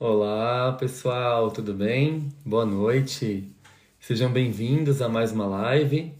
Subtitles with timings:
[0.00, 2.28] Olá pessoal, tudo bem?
[2.44, 3.52] Boa noite.
[3.98, 6.12] Sejam bem-vindos a mais uma live.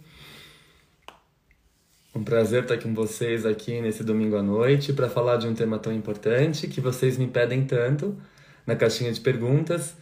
[2.12, 5.78] Um prazer estar com vocês aqui nesse domingo à noite para falar de um tema
[5.78, 8.20] tão importante que vocês me pedem tanto
[8.66, 9.96] na caixinha de perguntas,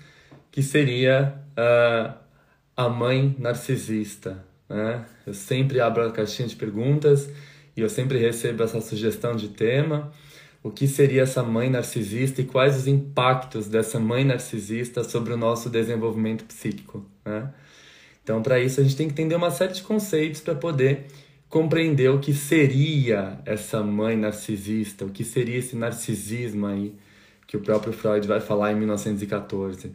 [0.50, 2.14] que seria uh,
[2.74, 4.42] a mãe narcisista.
[4.70, 5.04] Né?
[5.26, 7.28] Eu sempre abro a caixinha de perguntas
[7.76, 10.10] e eu sempre recebo essa sugestão de tema
[10.66, 15.36] o que seria essa mãe narcisista e quais os impactos dessa mãe narcisista sobre o
[15.36, 17.06] nosso desenvolvimento psíquico.
[17.24, 17.48] Né?
[18.24, 21.06] Então, para isso, a gente tem que entender uma série de conceitos para poder
[21.48, 26.92] compreender o que seria essa mãe narcisista, o que seria esse narcisismo aí
[27.46, 29.92] que o próprio Freud vai falar em 1914.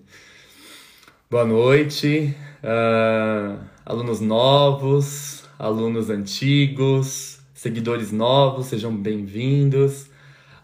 [1.29, 2.33] Boa noite,
[2.63, 10.10] uh, alunos novos, alunos antigos, seguidores novos, sejam bem-vindos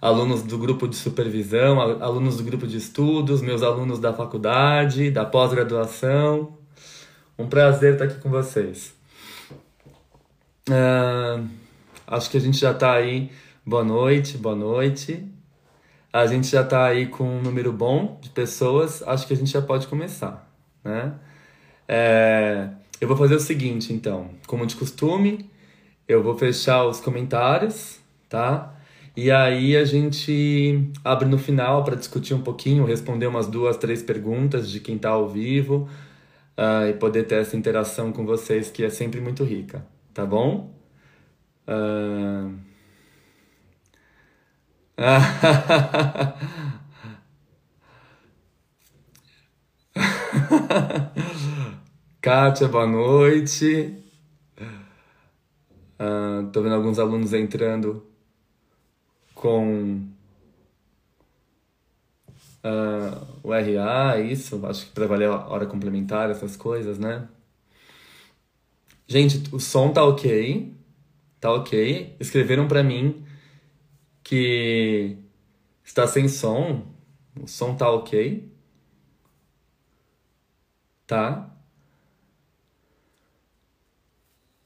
[0.01, 5.25] alunos do grupo de supervisão, alunos do grupo de estudos, meus alunos da faculdade, da
[5.25, 6.57] pós-graduação.
[7.37, 8.93] Um prazer estar aqui com vocês.
[10.69, 11.47] Uh,
[12.05, 13.31] acho que a gente já está aí.
[13.65, 15.25] Boa noite, boa noite.
[16.11, 19.03] A gente já está aí com um número bom de pessoas.
[19.03, 20.49] Acho que a gente já pode começar,
[20.83, 21.13] né?
[21.87, 24.29] É, eu vou fazer o seguinte, então.
[24.47, 25.49] Como de costume,
[26.07, 28.76] eu vou fechar os comentários, tá?
[29.17, 34.03] E aí a gente abre no final para discutir um pouquinho, responder umas duas, três
[34.03, 35.89] perguntas de quem está ao vivo
[36.55, 39.83] uh, e poder ter essa interação com vocês que é sempre muito rica,
[40.13, 40.71] tá bom?
[41.67, 42.53] Uh...
[52.21, 53.95] Kátia, boa noite.
[55.99, 58.05] Uh, tô vendo alguns alunos entrando
[59.37, 60.01] com
[62.63, 67.27] uh, o RA, isso, acho que trabalhei a hora complementar, essas coisas, né?
[69.07, 70.73] Gente, o som tá ok,
[71.39, 72.15] tá ok.
[72.19, 73.25] Escreveram para mim
[74.23, 75.17] que
[75.83, 76.85] está sem som,
[77.41, 78.51] o som tá ok,
[81.07, 81.49] tá?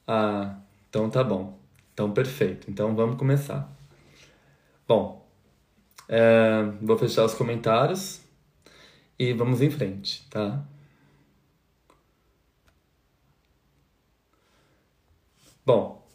[0.07, 0.59] Ah,
[0.89, 1.57] então tá bom.
[1.93, 2.69] Então perfeito.
[2.69, 3.80] Então vamos começar.
[4.91, 5.25] Bom,
[6.09, 8.19] é, vou fechar os comentários
[9.17, 10.61] e vamos em frente, tá?
[15.65, 16.05] Bom,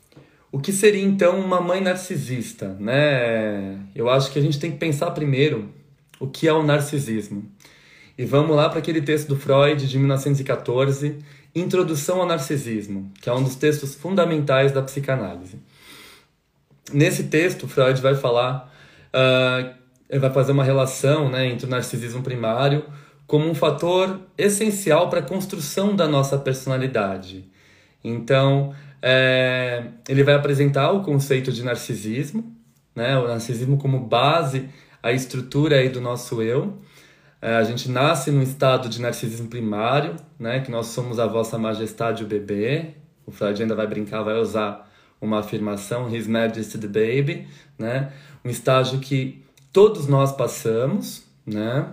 [0.53, 3.81] o que seria então uma mãe narcisista, né?
[3.95, 5.73] Eu acho que a gente tem que pensar primeiro
[6.21, 7.51] o que é o narcisismo.
[8.19, 11.19] E vamos lá para aquele texto do Freud de 1914,
[11.55, 15.59] Introdução ao Narcisismo, que é um dos textos fundamentais da psicanálise.
[16.93, 18.73] Nesse texto, Freud vai falar,
[19.09, 22.85] uh, vai fazer uma relação né, entre o narcisismo primário
[23.27, 27.45] como um fator essencial para a construção da nossa personalidade.
[28.05, 32.55] Então, é, ele vai apresentar o conceito de narcisismo,
[32.95, 34.69] né, o narcisismo como base,
[35.03, 36.79] a estrutura aí do nosso eu.
[37.43, 41.59] É, a gente nasce num estado de narcisismo primário, né, que nós somos a vossa
[41.59, 42.95] majestade, o bebê.
[43.27, 44.86] O Freud ainda vai brincar, vai usar
[45.21, 47.49] uma afirmação, His Majesty the Baby,
[47.79, 48.13] né?
[48.45, 49.43] Um estágio que
[49.73, 51.87] todos nós passamos, né?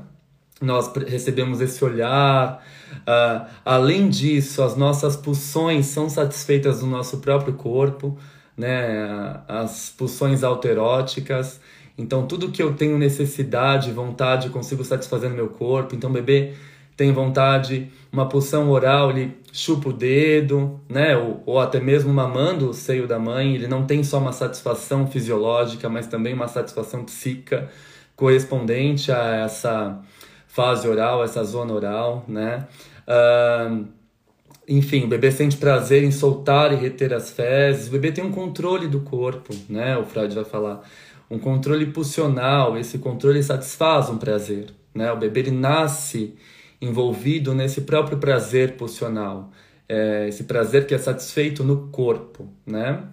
[0.61, 2.63] Nós recebemos esse olhar.
[2.99, 8.17] Uh, além disso, as nossas pulsões são satisfeitas no nosso próprio corpo,
[8.55, 9.41] né?
[9.47, 11.59] As pulsões autoeróticas.
[11.97, 15.95] Então, tudo que eu tenho necessidade, vontade, consigo satisfazer no meu corpo.
[15.95, 16.53] Então, bebê
[16.95, 21.17] tem vontade, uma pulsão oral, ele chupa o dedo, né?
[21.17, 25.07] Ou, ou, até mesmo mamando o seio da mãe, ele não tem só uma satisfação
[25.07, 27.69] fisiológica, mas também uma satisfação psíquica
[28.15, 29.99] correspondente a essa
[30.47, 32.67] fase oral, essa zona oral, né?
[33.07, 33.87] Uh,
[34.67, 37.87] enfim, o bebê sente prazer em soltar e reter as fezes.
[37.87, 39.97] O bebê tem um controle do corpo, né?
[39.97, 40.81] O Freud vai falar.
[41.29, 42.77] Um controle pulsional.
[42.77, 45.11] Esse controle satisfaz um prazer, né?
[45.11, 46.35] O bebê ele nasce
[46.83, 49.51] envolvido nesse próprio prazer pulsional.
[49.87, 53.03] É, esse prazer que é satisfeito no corpo, né?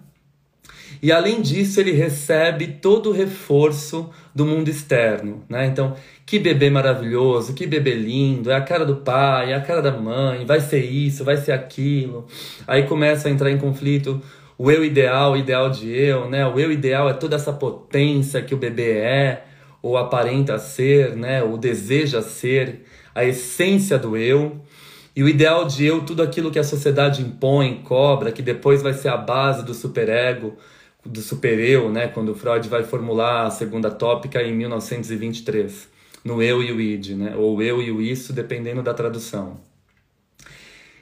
[1.01, 5.65] E além disso, ele recebe todo o reforço do mundo externo, né?
[5.65, 5.95] Então,
[6.25, 9.91] que bebê maravilhoso, que bebê lindo, é a cara do pai, é a cara da
[9.91, 12.27] mãe, vai ser isso, vai ser aquilo.
[12.67, 14.21] Aí começa a entrar em conflito
[14.57, 16.45] o eu ideal, o ideal de eu, né?
[16.47, 19.45] O eu ideal é toda essa potência que o bebê é,
[19.81, 21.41] ou aparenta ser, né?
[21.41, 24.61] Ou deseja ser, a essência do eu.
[25.15, 28.93] E o ideal de eu, tudo aquilo que a sociedade impõe, cobra, que depois vai
[28.93, 30.57] ser a base do superego,
[31.05, 35.89] do super-eu, né, quando Freud vai formular a segunda tópica em 1923,
[36.23, 39.59] no eu e o id, né, ou eu e o isso, dependendo da tradução.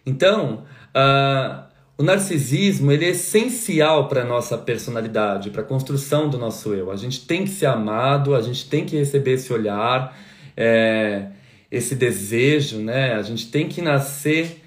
[0.06, 0.64] Então,
[0.96, 1.64] uh,
[1.98, 6.90] o narcisismo ele é essencial para a nossa personalidade, para a construção do nosso eu.
[6.90, 10.18] A gente tem que ser amado, a gente tem que receber esse olhar,
[10.56, 11.28] é,
[11.72, 13.14] esse desejo, né?
[13.14, 14.62] A gente tem que nascer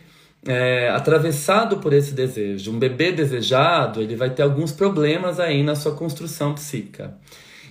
[0.46, 2.72] é, atravessado por esse desejo.
[2.72, 7.16] Um bebê desejado, ele vai ter alguns problemas aí na sua construção psíquica.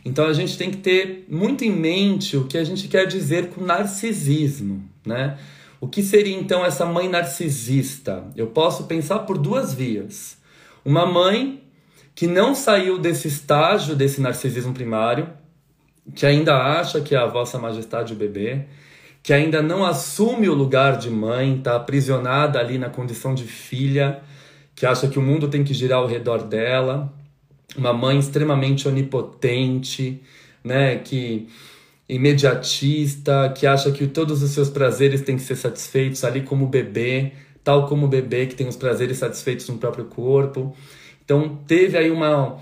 [0.03, 3.49] Então a gente tem que ter muito em mente o que a gente quer dizer
[3.49, 5.37] com narcisismo, né?
[5.79, 8.23] O que seria então essa mãe narcisista?
[8.35, 10.37] Eu posso pensar por duas vias.
[10.85, 11.63] Uma mãe
[12.13, 15.29] que não saiu desse estágio desse narcisismo primário,
[16.15, 18.65] que ainda acha que é a vossa majestade o bebê,
[19.23, 24.21] que ainda não assume o lugar de mãe, está aprisionada ali na condição de filha,
[24.75, 27.13] que acha que o mundo tem que girar ao redor dela,
[27.77, 30.21] uma mãe extremamente onipotente,
[30.63, 31.47] né, que
[32.09, 37.31] imediatista, que acha que todos os seus prazeres têm que ser satisfeitos ali como bebê,
[37.63, 40.75] tal como o bebê que tem os prazeres satisfeitos no próprio corpo.
[41.23, 42.57] Então teve aí uma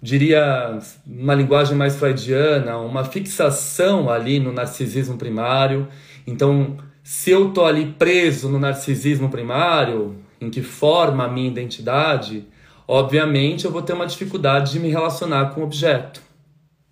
[0.00, 5.88] diria, uma linguagem mais freudiana, uma fixação ali no narcisismo primário.
[6.26, 12.46] Então, se eu tô ali preso no narcisismo primário, em que forma a minha identidade,
[12.86, 16.20] obviamente eu vou ter uma dificuldade de me relacionar com o objeto,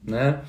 [0.03, 0.41] né?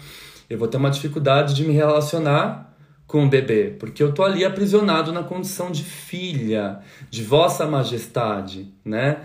[0.49, 2.75] Eu vou ter uma dificuldade de me relacionar
[3.07, 6.79] com o bebê, porque eu tô ali aprisionado na condição de filha,
[7.09, 9.21] de vossa majestade, né?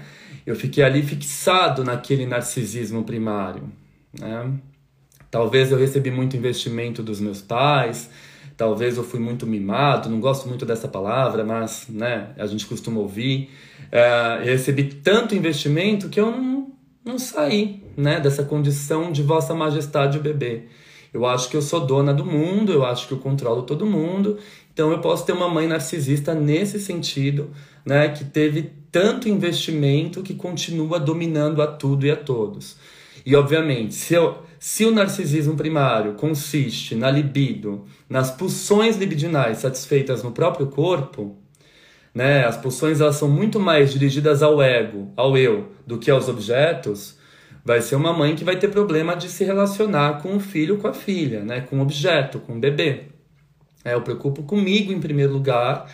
[0.46, 3.64] Eu fiquei ali fixado naquele narcisismo primário.
[4.18, 4.52] Né?
[5.30, 8.10] Talvez eu recebi muito investimento dos meus pais,
[8.56, 13.00] talvez eu fui muito mimado, não gosto muito dessa palavra, mas né, a gente costuma
[13.00, 13.50] ouvir.
[13.92, 16.72] É, recebi tanto investimento que eu não,
[17.04, 20.64] não saí né, dessa condição de Vossa Majestade o bebê.
[21.12, 24.38] Eu acho que eu sou dona do mundo, eu acho que eu controlo todo mundo,
[24.72, 27.50] então eu posso ter uma mãe narcisista nesse sentido,
[27.84, 32.76] né, que teve tanto investimento que continua dominando a tudo e a todos.
[33.24, 40.22] E obviamente, se, eu, se o narcisismo primário consiste na libido, nas pulsões libidinais satisfeitas
[40.22, 41.36] no próprio corpo,
[42.14, 46.28] né, as pulsões elas são muito mais dirigidas ao ego, ao eu, do que aos
[46.28, 47.16] objetos,
[47.64, 50.88] vai ser uma mãe que vai ter problema de se relacionar com o filho, com
[50.88, 53.04] a filha, né, com o objeto, com o bebê.
[53.84, 55.90] É, eu preocupo comigo em primeiro lugar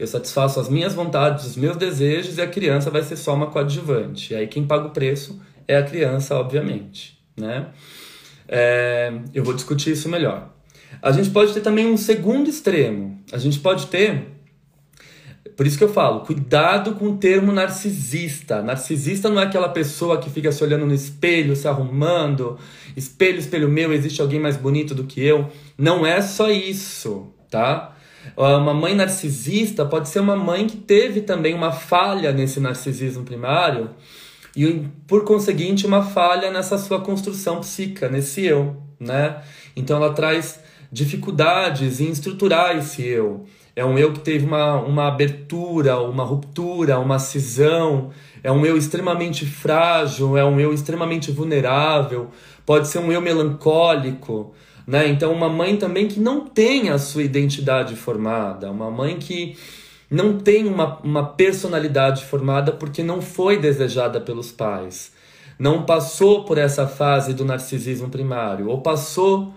[0.00, 3.48] eu satisfaço as minhas vontades, os meus desejos e a criança vai ser só uma
[3.48, 4.32] coadjuvante.
[4.32, 5.38] E aí quem paga o preço
[5.68, 7.66] é a criança, obviamente, né?
[8.48, 10.48] É, eu vou discutir isso melhor.
[11.02, 13.20] A gente pode ter também um segundo extremo.
[13.30, 14.28] A gente pode ter,
[15.54, 18.62] por isso que eu falo, cuidado com o termo narcisista.
[18.62, 22.58] Narcisista não é aquela pessoa que fica se olhando no espelho, se arrumando,
[22.96, 25.50] espelho, espelho meu, existe alguém mais bonito do que eu.
[25.76, 27.98] Não é só isso, tá?
[28.36, 33.90] Uma mãe narcisista pode ser uma mãe que teve também uma falha nesse narcisismo primário
[34.56, 39.42] e, por conseguinte, uma falha nessa sua construção psíquica, nesse eu, né?
[39.76, 40.60] Então ela traz
[40.90, 43.46] dificuldades em estruturar esse eu.
[43.76, 48.10] É um eu que teve uma, uma abertura, uma ruptura, uma cisão.
[48.42, 52.30] É um eu extremamente frágil, é um eu extremamente vulnerável.
[52.66, 54.52] Pode ser um eu melancólico,
[54.86, 55.08] né?
[55.08, 59.56] Então, uma mãe também que não tem a sua identidade formada, uma mãe que
[60.10, 65.12] não tem uma, uma personalidade formada porque não foi desejada pelos pais,
[65.58, 69.54] não passou por essa fase do narcisismo primário, ou passou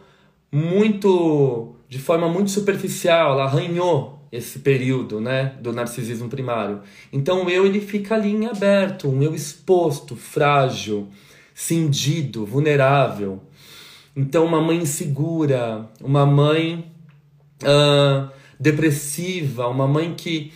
[0.51, 6.81] muito de forma muito superficial, ela arranhou esse período, né, do narcisismo primário.
[7.11, 11.07] Então o eu ele fica ali em aberto, um eu exposto, frágil,
[11.53, 13.39] cindido, vulnerável.
[14.15, 16.85] Então, uma mãe insegura, uma mãe
[17.63, 18.29] uh,
[18.59, 20.51] depressiva, uma mãe que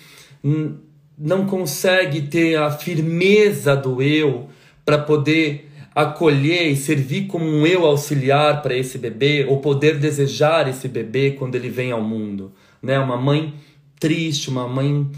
[1.17, 4.49] não consegue ter a firmeza do eu
[4.85, 10.69] para poder acolher e servir como um eu auxiliar para esse bebê ou poder desejar
[10.69, 12.99] esse bebê quando ele vem ao mundo, né?
[12.99, 13.55] Uma mãe
[13.99, 15.09] triste, uma mãe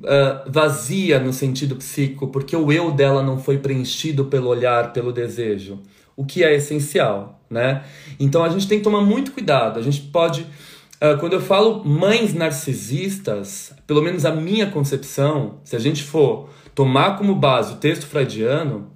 [0.00, 5.12] uh, vazia no sentido psíquico, porque o eu dela não foi preenchido pelo olhar, pelo
[5.12, 5.82] desejo,
[6.16, 7.84] o que é essencial, né?
[8.18, 9.78] Então a gente tem que tomar muito cuidado.
[9.78, 15.76] A gente pode, uh, quando eu falo mães narcisistas, pelo menos a minha concepção, se
[15.76, 18.90] a gente for tomar como base o texto freudiano,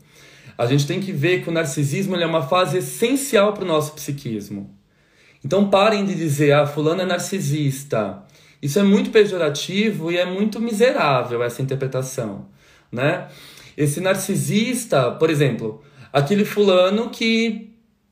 [0.57, 3.93] a gente tem que ver que o narcisismo é uma fase essencial para o nosso
[3.93, 4.76] psiquismo.
[5.45, 8.25] Então parem de dizer, ah, fulano é narcisista.
[8.61, 12.47] Isso é muito pejorativo e é muito miserável essa interpretação,
[12.90, 13.28] né?
[13.76, 15.81] Esse narcisista, por exemplo,
[16.12, 17.67] aquele fulano que...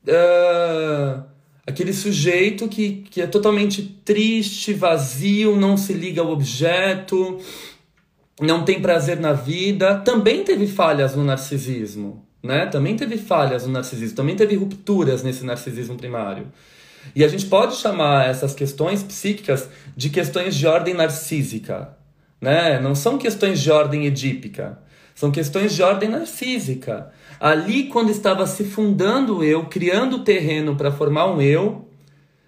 [0.07, 1.23] Uh,
[1.65, 7.39] aquele sujeito que, que é totalmente triste, vazio, não se liga ao objeto,
[8.39, 12.65] não tem prazer na vida, também teve falhas no narcisismo né?
[12.65, 16.47] Também teve falhas no narcisismo, também teve rupturas nesse narcisismo primário.
[17.15, 21.95] E a gente pode chamar essas questões psíquicas de questões de ordem narcísica,
[22.39, 22.79] né?
[22.79, 24.79] Não são questões de ordem edípica,
[25.15, 27.11] são questões de ordem narcísica.
[27.39, 31.87] Ali, quando estava se fundando o eu, criando o terreno para formar um eu,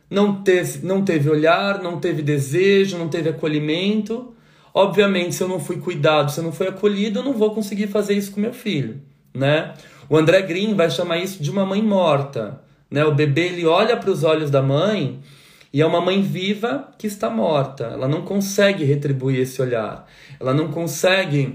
[0.10, 4.34] não teve, não teve olhar, não teve desejo, não teve acolhimento.
[4.74, 7.88] Obviamente, se eu não fui cuidado, se eu não fui acolhido, eu não vou conseguir
[7.88, 9.02] fazer isso com meu filho
[9.34, 9.74] né?
[10.10, 13.06] O André Green vai chamar isso de uma mãe morta, né?
[13.06, 15.20] O bebê ele olha para os olhos da mãe
[15.72, 17.86] e é uma mãe viva que está morta.
[17.86, 20.08] Ela não consegue retribuir esse olhar.
[20.40, 21.54] Ela não consegue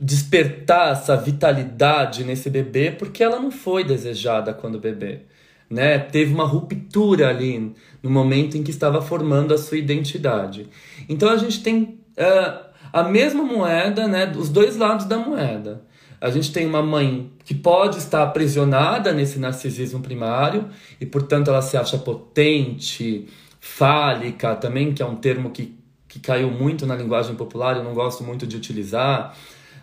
[0.00, 5.20] despertar essa vitalidade nesse bebê porque ela não foi desejada quando bebê.
[5.68, 5.98] Né?
[5.98, 10.68] Teve uma ruptura ali no momento em que estava formando a sua identidade.
[11.08, 14.32] Então a gente tem uh, a mesma moeda, né?
[14.36, 15.82] os dois lados da moeda.
[16.20, 20.68] A gente tem uma mãe que pode estar aprisionada nesse narcisismo primário
[21.00, 23.28] e, portanto, ela se acha potente,
[23.60, 25.78] fálica também, que é um termo que,
[26.08, 29.36] que caiu muito na linguagem popular, eu não gosto muito de utilizar,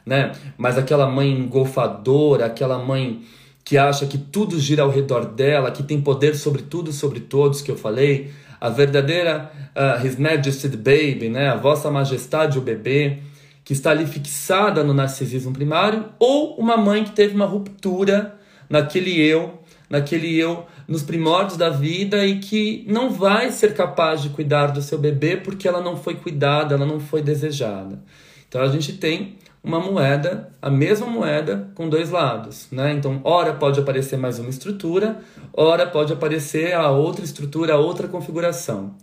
[0.06, 0.34] né?
[0.58, 3.24] Mas aquela mãe engolfadora, aquela mãe
[3.64, 7.62] que acha que tudo gira ao redor dela, que tem poder sobre tudo, sobre todos,
[7.62, 8.32] que eu falei,
[8.62, 11.50] a verdadeira uh, His Majesty the Baby, né?
[11.50, 13.20] A Vossa Majestade o bebê
[13.64, 18.36] que está ali fixada no narcisismo primário, ou uma mãe que teve uma ruptura
[18.70, 19.60] naquele eu,
[19.90, 24.84] naquele eu nos primórdios da vida e que não vai ser capaz de cuidar do
[24.84, 28.00] seu bebê porque ela não foi cuidada, ela não foi desejada.
[28.48, 32.94] Então a gente tem uma moeda, a mesma moeda com dois lados, né?
[32.94, 35.20] Então, ora pode aparecer mais uma estrutura,
[35.52, 38.96] ora pode aparecer a outra estrutura, a outra configuração.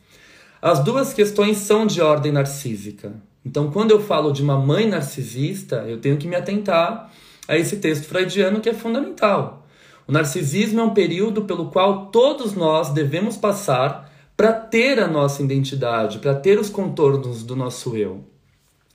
[0.60, 3.12] As duas questões são de ordem narcísica,
[3.44, 7.10] então, quando eu falo de uma mãe narcisista, eu tenho que me atentar
[7.48, 9.66] a esse texto freudiano que é fundamental.
[10.06, 15.42] O narcisismo é um período pelo qual todos nós devemos passar para ter a nossa
[15.42, 18.31] identidade, para ter os contornos do nosso eu.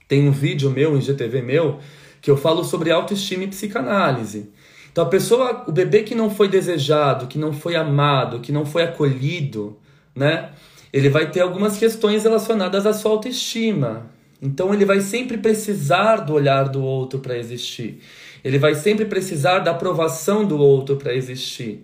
[0.07, 1.79] Tem um vídeo meu, em GTV meu,
[2.21, 4.49] que eu falo sobre autoestima e psicanálise.
[4.91, 8.65] Então a pessoa, o bebê que não foi desejado, que não foi amado, que não
[8.65, 9.77] foi acolhido,
[10.15, 10.49] né?
[10.91, 14.09] Ele vai ter algumas questões relacionadas à sua autoestima,
[14.41, 17.99] então ele vai sempre precisar do olhar do outro para existir.
[18.43, 21.83] Ele vai sempre precisar da aprovação do outro para existir,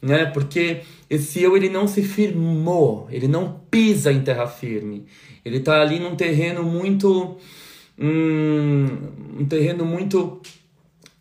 [0.00, 0.26] né?
[0.26, 5.06] Porque esse eu ele não se firmou, ele não pisa em terra firme.
[5.44, 7.38] Ele está ali num terreno muito
[7.98, 10.40] um, um terreno muito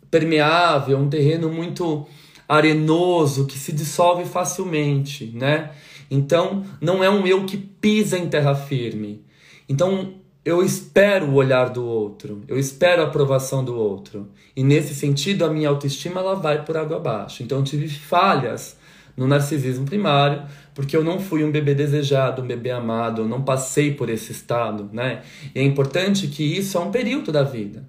[0.10, 2.06] permeável, um terreno muito
[2.48, 5.72] arenoso que se dissolve facilmente, né?
[6.10, 9.24] Então não é um eu que pisa em terra firme.
[9.70, 14.28] Então eu espero o olhar do outro, eu espero a aprovação do outro.
[14.56, 17.42] E nesse sentido, a minha autoestima ela vai por água abaixo.
[17.44, 18.76] Então eu tive falhas
[19.16, 23.42] no narcisismo primário, porque eu não fui um bebê desejado, um bebê amado, eu não
[23.42, 25.22] passei por esse estado, né?
[25.54, 27.84] E é importante que isso é um período da vida.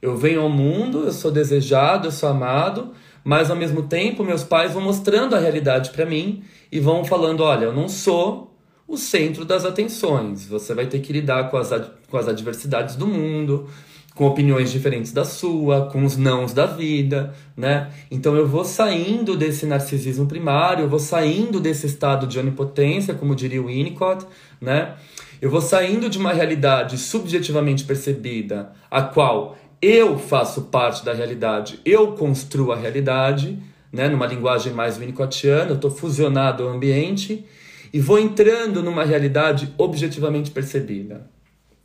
[0.00, 2.92] Eu venho ao mundo, eu sou desejado, eu sou amado,
[3.24, 7.42] mas ao mesmo tempo meus pais vão mostrando a realidade para mim e vão falando,
[7.42, 10.46] olha, eu não sou o centro das atenções.
[10.46, 11.70] Você vai ter que lidar com as,
[12.10, 13.68] com as adversidades do mundo,
[14.14, 17.90] com opiniões diferentes da sua, com os nãos da vida, né?
[18.10, 23.34] Então eu vou saindo desse narcisismo primário, eu vou saindo desse estado de onipotência, como
[23.34, 24.26] diria o Winnicott,
[24.60, 24.94] né?
[25.40, 31.80] Eu vou saindo de uma realidade subjetivamente percebida, a qual eu faço parte da realidade,
[31.84, 33.58] eu construo a realidade,
[33.90, 34.08] né?
[34.08, 37.44] Numa linguagem mais winnicottiana, eu estou fusionado ao ambiente
[37.92, 41.26] e vou entrando numa realidade objetivamente percebida.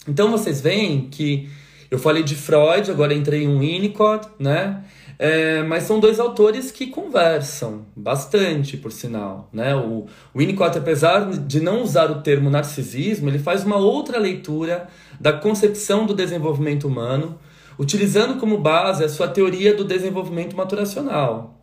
[0.08, 1.50] Então vocês veem que
[1.90, 4.84] eu falei de Freud, agora entrei em um Winnicott, né?
[5.20, 9.50] É, mas são dois autores que conversam bastante, por sinal.
[9.52, 9.76] Né?
[9.76, 14.88] O Winnicott, apesar de não usar o termo narcisismo, ele faz uma outra leitura
[15.20, 17.40] da concepção do desenvolvimento humano,
[17.80, 21.58] utilizando como base a sua teoria do desenvolvimento maturacional.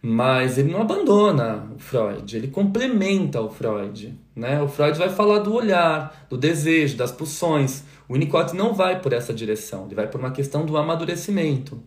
[0.00, 4.14] Mas ele não abandona o Freud, ele complementa o Freud.
[4.36, 4.60] Né?
[4.60, 7.82] O Freud vai falar do olhar, do desejo, das pulsões.
[8.08, 11.82] O Winnicott não vai por essa direção, ele vai por uma questão do amadurecimento.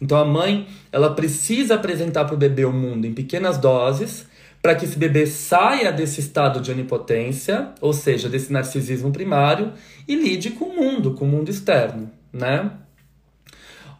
[0.00, 4.26] Então a mãe, ela precisa apresentar para o bebê o mundo em pequenas doses,
[4.62, 9.72] para que esse bebê saia desse estado de onipotência, ou seja, desse narcisismo primário,
[10.06, 12.70] e lide com o mundo, com o mundo externo, né?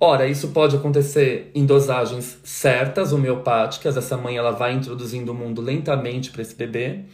[0.03, 5.61] Ora, isso pode acontecer em dosagens certas, homeopáticas, essa mãe ela vai introduzindo o mundo
[5.61, 7.05] lentamente para esse bebê,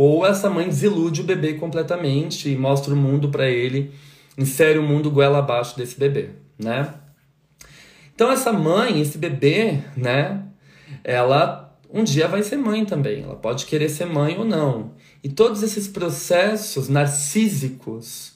[0.00, 3.92] ou essa mãe desilude o bebê completamente e mostra o mundo para ele,
[4.38, 6.94] insere o mundo goela abaixo desse bebê, né?
[8.14, 10.44] Então essa mãe, esse bebê, né,
[11.02, 13.24] ela um dia vai ser mãe também.
[13.24, 14.92] Ela pode querer ser mãe ou não.
[15.24, 18.34] E todos esses processos narcísicos,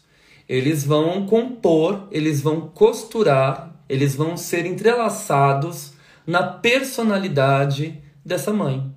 [0.49, 5.92] eles vão compor, eles vão costurar, eles vão ser entrelaçados
[6.26, 8.91] na personalidade dessa mãe.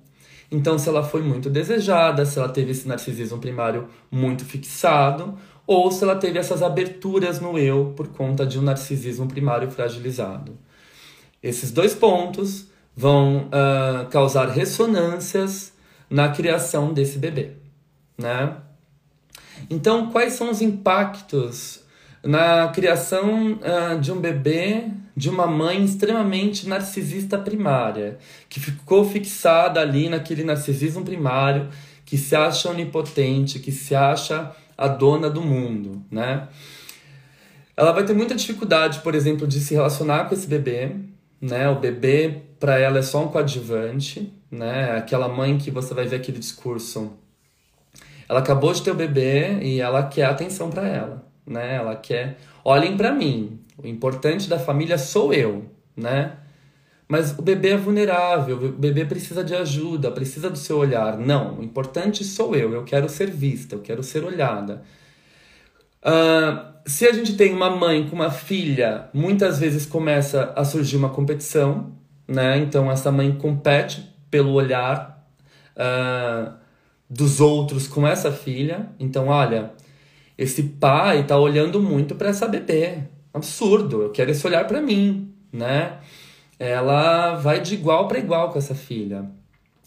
[0.50, 5.36] Então, se ela foi muito desejada, se ela teve esse narcisismo primário muito fixado,
[5.66, 10.56] ou se ela teve essas aberturas no eu por conta de um narcisismo primário fragilizado.
[11.42, 15.72] Esses dois pontos vão uh, causar ressonâncias
[16.08, 17.52] na criação desse bebê,
[18.16, 18.56] né?
[19.68, 21.80] Então, quais são os impactos
[22.26, 24.84] na criação uh, de um bebê
[25.16, 28.18] de uma mãe extremamente narcisista primária,
[28.50, 31.70] que ficou fixada ali naquele narcisismo primário,
[32.04, 36.48] que se acha onipotente, que se acha a dona do mundo, né?
[37.74, 40.92] Ela vai ter muita dificuldade, por exemplo, de se relacionar com esse bebê,
[41.40, 41.68] né?
[41.68, 44.96] O bebê para ela é só um coadjuvante, né?
[44.96, 47.12] Aquela mãe que você vai ver aquele discurso,
[48.28, 51.76] ela acabou de ter o bebê e ela quer atenção para ela, né?
[51.76, 53.60] Ela quer, olhem para mim.
[53.82, 55.64] O importante da família sou eu,
[55.96, 56.32] né?
[57.08, 61.16] Mas o bebê é vulnerável, o bebê precisa de ajuda, precisa do seu olhar.
[61.16, 64.82] Não, o importante sou eu, eu quero ser vista, eu quero ser olhada.
[66.02, 70.96] Uh, se a gente tem uma mãe com uma filha, muitas vezes começa a surgir
[70.96, 71.92] uma competição,
[72.26, 72.58] né?
[72.58, 75.24] Então essa mãe compete pelo olhar
[75.76, 76.52] uh,
[77.08, 78.88] dos outros com essa filha.
[78.98, 79.72] Então, olha,
[80.38, 82.98] esse pai tá olhando muito para essa bebê.
[83.32, 85.98] Absurdo, eu quero esse olhar para mim, né?
[86.58, 89.30] Ela vai de igual para igual com essa filha.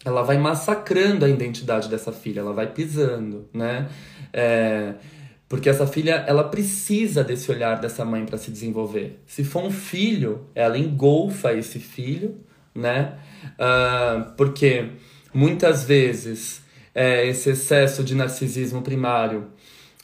[0.06, 3.90] Ela vai massacrando a identidade dessa filha, ela vai pisando, né?
[4.32, 4.94] É,
[5.50, 9.20] porque essa filha, ela precisa desse olhar dessa mãe para se desenvolver.
[9.26, 12.38] Se for um filho, ela engolfa esse filho,
[12.74, 13.18] né?
[13.56, 14.90] Uh, porque
[15.34, 16.62] muitas vezes
[16.94, 19.48] é, esse excesso de narcisismo primário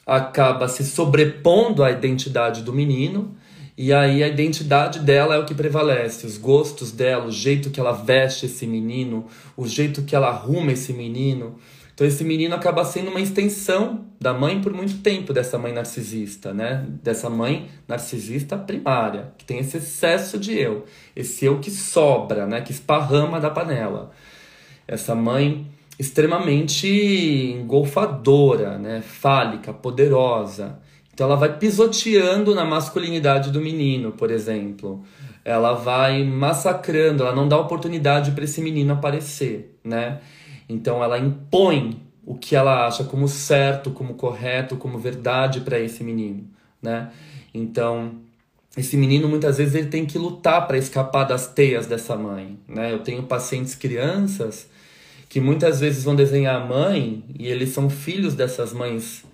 [0.06, 3.34] acaba se sobrepondo à identidade do menino,
[3.76, 7.80] e aí a identidade dela é o que prevalece, os gostos dela, o jeito que
[7.80, 11.58] ela veste esse menino, o jeito que ela arruma esse menino.
[11.92, 16.54] Então esse menino acaba sendo uma extensão da mãe por muito tempo, dessa mãe narcisista,
[16.54, 16.86] né?
[17.02, 22.62] Dessa mãe narcisista primária, que tem esse excesso de eu, esse eu que sobra, né?
[22.62, 24.10] Que esparrama da panela.
[24.88, 25.66] Essa mãe
[25.98, 26.86] extremamente
[27.58, 29.00] engolfadora, né?
[29.00, 30.78] Fálica, poderosa.
[31.12, 35.02] Então ela vai pisoteando na masculinidade do menino, por exemplo.
[35.44, 40.20] Ela vai massacrando, ela não dá oportunidade para esse menino aparecer, né?
[40.68, 46.02] Então ela impõe o que ela acha como certo, como correto, como verdade para esse
[46.04, 46.44] menino,
[46.82, 47.10] né?
[47.54, 48.16] Então
[48.76, 52.92] esse menino muitas vezes ele tem que lutar para escapar das teias dessa mãe, né?
[52.92, 54.68] Eu tenho pacientes crianças
[55.28, 59.24] que muitas vezes vão desenhar a mãe e eles são filhos dessas mães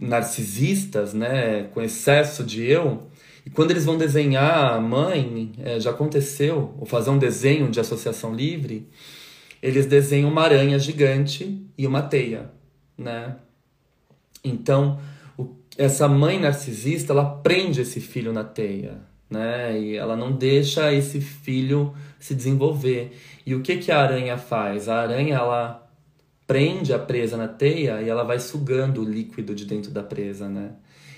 [0.00, 3.08] narcisistas, né, com excesso de eu.
[3.46, 7.78] E quando eles vão desenhar a mãe, é, já aconteceu, ou fazer um desenho de
[7.78, 8.88] associação livre,
[9.62, 12.50] eles desenham uma aranha gigante e uma teia,
[12.96, 13.36] né?
[14.42, 15.00] Então,
[15.38, 19.00] o, essa mãe narcisista, ela prende esse filho na teia,
[19.34, 19.78] né?
[19.78, 23.12] E ela não deixa esse filho se desenvolver.
[23.44, 24.88] E o que que a aranha faz?
[24.88, 25.84] A aranha, ela
[26.46, 30.48] prende a presa na teia e ela vai sugando o líquido de dentro da presa,
[30.48, 30.72] né?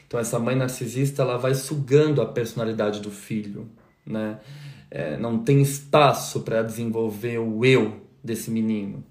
[0.06, 3.68] Então essa mãe narcisista, ela vai sugando a personalidade do filho,
[4.04, 4.38] né?
[4.90, 9.04] É, não tem espaço para desenvolver o eu desse menino.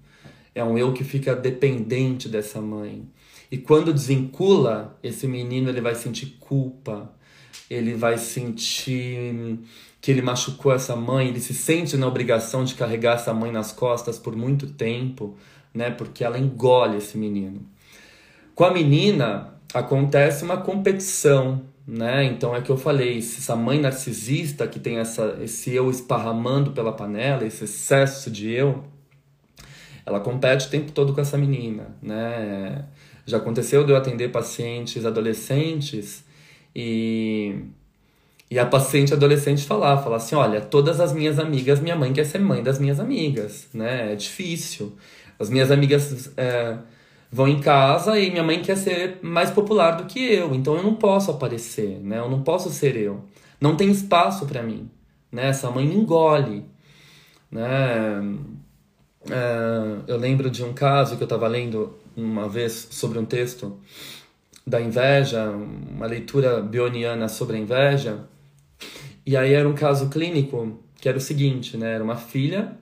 [0.54, 3.06] É um eu que fica dependente dessa mãe.
[3.50, 7.12] E quando desvincula, esse menino ele vai sentir culpa,
[7.68, 9.58] ele vai sentir
[10.00, 13.72] que ele machucou essa mãe, ele se sente na obrigação de carregar essa mãe nas
[13.72, 15.36] costas por muito tempo,
[15.74, 15.90] né?
[15.90, 17.66] Porque ela engole esse menino.
[18.54, 22.24] Com a menina acontece uma competição, né?
[22.24, 26.92] Então é que eu falei, essa mãe narcisista que tem essa esse eu esparramando pela
[26.92, 28.84] panela, esse excesso de eu,
[30.04, 32.84] ela compete o tempo todo com essa menina, né?
[33.26, 36.24] Já aconteceu de eu atender pacientes adolescentes
[36.76, 37.54] e
[38.50, 42.24] e a paciente adolescente falar, falar assim, olha, todas as minhas amigas, minha mãe quer
[42.24, 44.12] ser mãe das minhas amigas, né?
[44.12, 44.96] É difícil.
[45.38, 46.76] As minhas amigas é,
[47.30, 50.82] vão em casa e minha mãe quer ser mais popular do que eu, então eu
[50.82, 52.18] não posso aparecer, né?
[52.18, 53.24] Eu não posso ser eu.
[53.60, 54.88] Não tem espaço para mim,
[55.32, 55.48] né?
[55.48, 56.64] Essa mãe engole,
[57.50, 58.22] né?
[59.28, 63.76] É, eu lembro de um caso que eu estava lendo uma vez sobre um texto
[64.66, 68.26] da inveja, uma leitura bioniana sobre a inveja,
[69.24, 71.94] e aí era um caso clínico que era o seguinte, né?
[71.94, 72.76] Era uma filha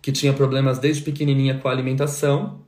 [0.00, 2.62] que tinha problemas desde pequenininha com a alimentação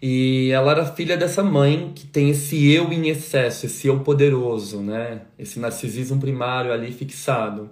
[0.00, 4.80] e ela era filha dessa mãe que tem esse eu em excesso, esse eu poderoso,
[4.82, 5.22] né?
[5.38, 7.70] Esse narcisismo primário ali fixado.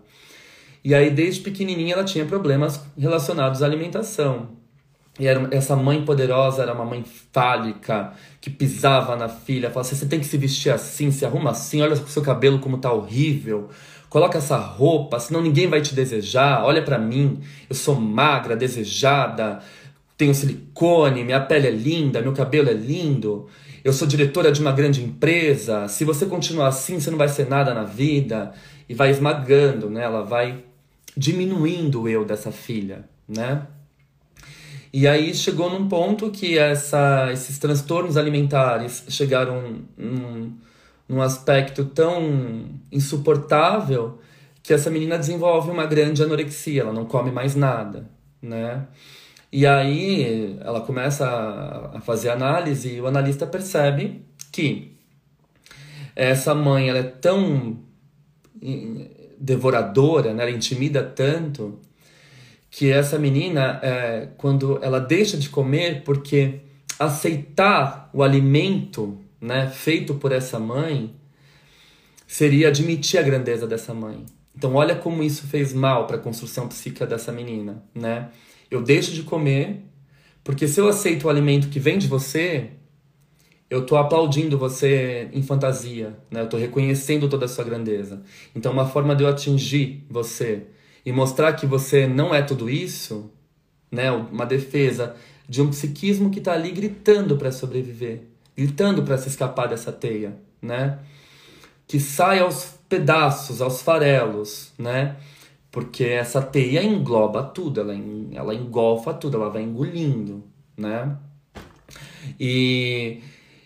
[0.83, 4.62] E aí desde pequenininha ela tinha problemas relacionados à alimentação.
[5.21, 9.97] E era, essa mãe poderosa era uma mãe fálica, que pisava na filha, falava assim,
[9.97, 12.91] você tem que se vestir assim, se arruma assim, olha o seu cabelo como tá
[12.91, 13.69] horrível,
[14.13, 16.63] Coloca essa roupa, senão ninguém vai te desejar.
[16.67, 19.61] Olha para mim, eu sou magra, desejada,
[20.19, 23.49] tenho silicone, minha pele é linda, meu cabelo é lindo.
[23.83, 25.89] Eu sou diretora de uma grande empresa.
[25.89, 28.53] Se você continuar assim, você não vai ser nada na vida.
[28.87, 30.03] E vai esmagando, né?
[30.03, 30.63] Ela vai
[31.17, 33.67] diminuindo o eu dessa filha, né?
[34.93, 40.53] E aí chegou num ponto que essa, esses transtornos alimentares chegaram num,
[41.09, 44.19] num aspecto tão insuportável
[44.63, 48.09] que essa menina desenvolve uma grande anorexia, ela não come mais nada,
[48.41, 48.87] né?
[49.51, 51.27] E aí ela começa
[51.95, 54.97] a fazer análise e o analista percebe que
[56.15, 57.79] essa mãe ela é tão
[59.39, 60.43] devoradora, né?
[60.43, 61.81] ela intimida tanto
[62.73, 66.61] que essa menina, é, quando ela deixa de comer porque
[66.99, 71.15] aceitar o alimento né, feito por essa mãe
[72.27, 74.25] seria admitir a grandeza dessa mãe.
[74.57, 78.31] Então olha como isso fez mal para a construção psíquica dessa menina, né?
[78.71, 79.83] Eu deixo de comer
[80.43, 82.71] porque se eu aceito o alimento que vem de você,
[83.69, 86.41] eu tô aplaudindo você em fantasia, né?
[86.41, 88.23] Eu tô reconhecendo toda a sua grandeza.
[88.57, 90.69] Então uma forma de eu atingir você
[91.05, 93.31] e mostrar que você não é tudo isso,
[93.91, 94.11] né?
[94.11, 95.17] Uma defesa
[95.49, 100.37] de um psiquismo que está ali gritando para sobreviver gritando para se escapar dessa teia,
[100.61, 100.99] né?
[101.87, 105.17] Que sai aos pedaços, aos farelos, né?
[105.71, 107.95] Porque essa teia engloba tudo, ela,
[108.33, 110.45] ela engolfa tudo, ela vai engolindo,
[110.77, 111.17] né?
[112.39, 113.21] E,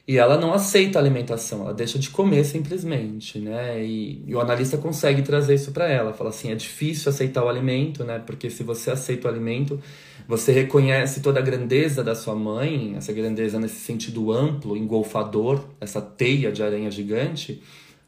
[0.09, 3.85] e ela não aceita a alimentação, ela deixa de comer simplesmente, né?
[3.85, 7.49] E, e o analista consegue trazer isso para ela, fala assim, é difícil aceitar o
[7.49, 8.21] alimento, né?
[8.25, 9.81] Porque se você aceita o alimento,
[10.29, 16.01] você reconhece toda a grandeza da sua mãe, essa grandeza nesse sentido amplo, engolfador, essa
[16.01, 17.61] teia de aranha gigante,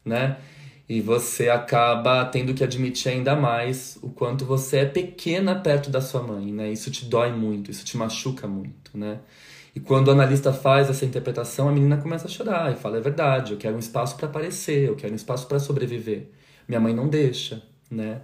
[0.05, 0.37] né?
[0.87, 5.99] E você acaba tendo que admitir ainda mais o quanto você é pequena perto da
[5.99, 6.71] sua mãe, né?
[6.71, 9.19] Isso te dói muito, isso te machuca muito, né?
[9.79, 12.99] E quando o analista faz essa interpretação, a menina começa a chorar e fala: é
[12.99, 16.29] verdade, eu quero um espaço para aparecer, eu quero um espaço para sobreviver.
[16.67, 18.19] Minha mãe não deixa, né?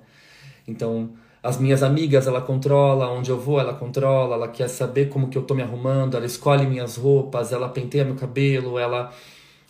[0.68, 5.30] Então, as minhas amigas ela controla, onde eu vou ela controla, ela quer saber como
[5.30, 9.13] que eu tô me arrumando, ela escolhe minhas roupas, ela penteia meu cabelo, ela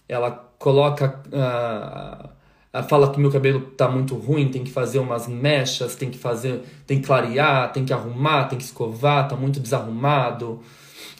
[0.09, 5.95] ela coloca uh, fala que meu cabelo tá muito ruim, tem que fazer umas mechas,
[5.95, 10.61] tem que fazer, tem que clarear, tem que arrumar, tem que escovar, tá muito desarrumado.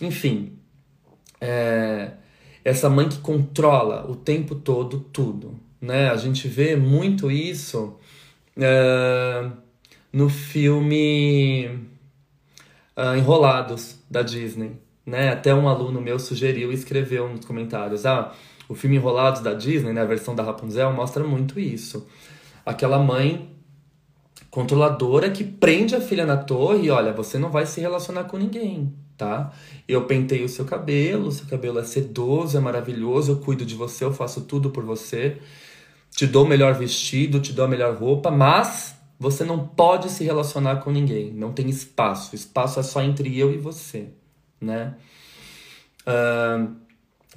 [0.01, 0.53] Enfim,
[1.39, 2.11] é,
[2.63, 6.09] essa mãe que controla o tempo todo tudo, né?
[6.09, 7.95] A gente vê muito isso
[8.57, 9.49] é,
[10.11, 11.69] no filme
[12.95, 14.71] uh, Enrolados da Disney,
[15.05, 15.29] né?
[15.29, 18.33] Até um aluno meu sugeriu e escreveu nos comentários, ah,
[18.67, 22.07] o filme Enrolados da Disney, né, a versão da Rapunzel mostra muito isso.
[22.65, 23.49] Aquela mãe
[24.49, 28.37] controladora que prende a filha na torre e olha, você não vai se relacionar com
[28.37, 29.53] ninguém, tá?
[29.87, 34.03] Eu pentei o seu cabelo, seu cabelo é sedoso, é maravilhoso, eu cuido de você,
[34.03, 35.37] eu faço tudo por você.
[36.11, 40.23] Te dou o melhor vestido, te dou a melhor roupa, mas você não pode se
[40.23, 42.35] relacionar com ninguém, não tem espaço.
[42.35, 44.09] Espaço é só entre eu e você,
[44.59, 44.95] né?
[46.01, 46.75] Uh,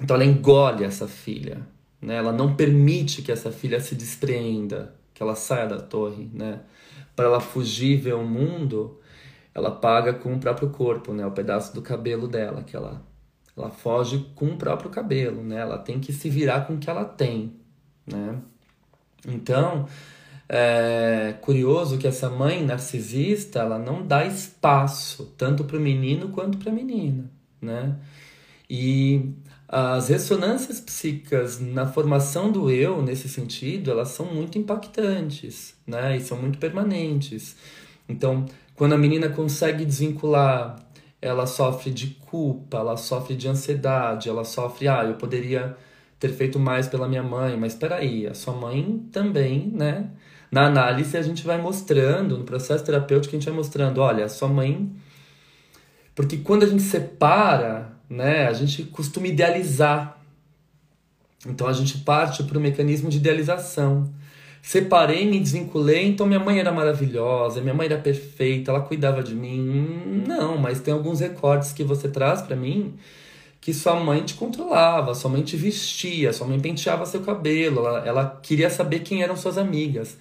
[0.01, 1.65] então ela engole essa filha,
[2.01, 2.15] né?
[2.15, 6.61] Ela não permite que essa filha se despreenda, que ela saia da torre, né?
[7.15, 8.98] Para ela fugir ver o mundo,
[9.59, 11.25] ela paga com o próprio corpo, né?
[11.25, 13.01] O pedaço do cabelo dela, que ela,
[13.55, 15.57] ela foge com o próprio cabelo, né?
[15.57, 17.53] Ela tem que se virar com o que ela tem,
[18.07, 18.37] né?
[19.27, 19.85] Então,
[20.47, 26.57] é curioso que essa mãe narcisista, ela não dá espaço tanto para o menino quanto
[26.57, 27.29] para a menina,
[27.61, 27.95] né?
[28.69, 29.31] E
[29.67, 36.17] as ressonâncias psíquicas na formação do eu, nesse sentido, elas são muito impactantes, né?
[36.17, 37.55] E são muito permanentes.
[38.07, 38.45] Então,
[38.79, 40.77] quando a menina consegue desvincular,
[41.21, 45.75] ela sofre de culpa, ela sofre de ansiedade, ela sofre, ah, eu poderia
[46.17, 50.09] ter feito mais pela minha mãe, mas espera aí, a sua mãe também, né?
[50.49, 54.29] Na análise a gente vai mostrando, no processo terapêutico a gente vai mostrando, olha, a
[54.29, 54.89] sua mãe
[56.15, 60.17] porque quando a gente separa, né, a gente costuma idealizar.
[61.45, 64.09] Então a gente parte para o mecanismo de idealização.
[64.61, 69.33] Separei, me desvinculei, então minha mãe era maravilhosa, minha mãe era perfeita, ela cuidava de
[69.33, 70.23] mim.
[70.27, 72.95] Não, mas tem alguns recortes que você traz para mim
[73.61, 78.07] que sua mãe te controlava, sua mãe te vestia, sua mãe penteava seu cabelo, ela,
[78.07, 80.17] ela queria saber quem eram suas amigas.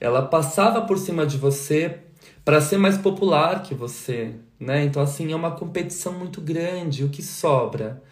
[0.00, 1.98] Ela passava por cima de você
[2.44, 4.84] para ser mais popular que você, né?
[4.84, 8.02] Então assim, é uma competição muito grande, o que sobra?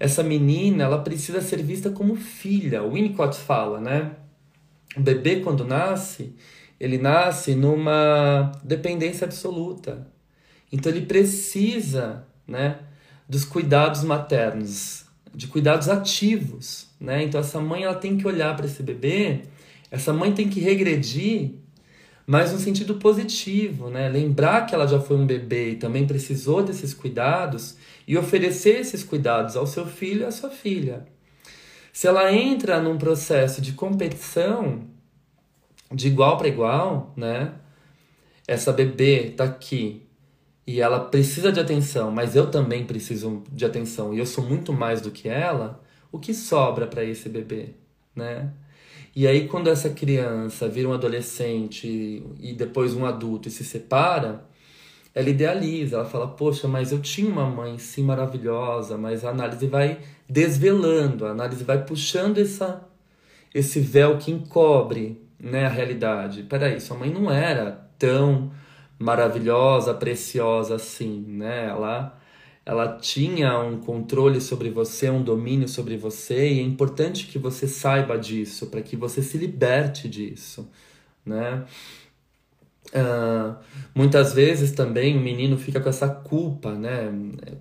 [0.00, 2.82] Essa menina, ela precisa ser vista como filha.
[2.82, 4.12] O Winnicott fala, né?
[4.98, 6.34] O bebê quando nasce,
[6.80, 10.06] ele nasce numa dependência absoluta.
[10.72, 12.80] Então ele precisa, né,
[13.28, 17.22] dos cuidados maternos, de cuidados ativos, né?
[17.22, 19.42] Então essa mãe ela tem que olhar para esse bebê,
[19.90, 21.54] essa mãe tem que regredir
[22.28, 24.06] mas no sentido positivo, né?
[24.10, 29.02] Lembrar que ela já foi um bebê e também precisou desses cuidados e oferecer esses
[29.02, 31.06] cuidados ao seu filho e à sua filha.
[31.98, 34.82] Se ela entra num processo de competição
[35.92, 37.54] de igual para igual, né?
[38.46, 40.06] Essa bebê tá aqui
[40.64, 44.72] e ela precisa de atenção, mas eu também preciso de atenção e eu sou muito
[44.72, 45.82] mais do que ela,
[46.12, 47.70] o que sobra para esse bebê,
[48.14, 48.52] né?
[49.16, 54.44] E aí, quando essa criança vira um adolescente e depois um adulto e se separa,
[55.18, 59.66] ela idealiza, ela fala: Poxa, mas eu tinha uma mãe sim maravilhosa, mas a análise
[59.66, 62.86] vai desvelando, a análise vai puxando essa,
[63.52, 66.44] esse véu que encobre né, a realidade.
[66.44, 68.52] Peraí, sua mãe não era tão
[68.96, 71.66] maravilhosa, preciosa assim, né?
[71.66, 72.16] Ela
[72.64, 77.66] ela tinha um controle sobre você, um domínio sobre você, e é importante que você
[77.66, 80.70] saiba disso, para que você se liberte disso,
[81.24, 81.64] né?
[82.88, 83.54] Uh,
[83.94, 87.12] muitas vezes também o menino fica com essa culpa, né?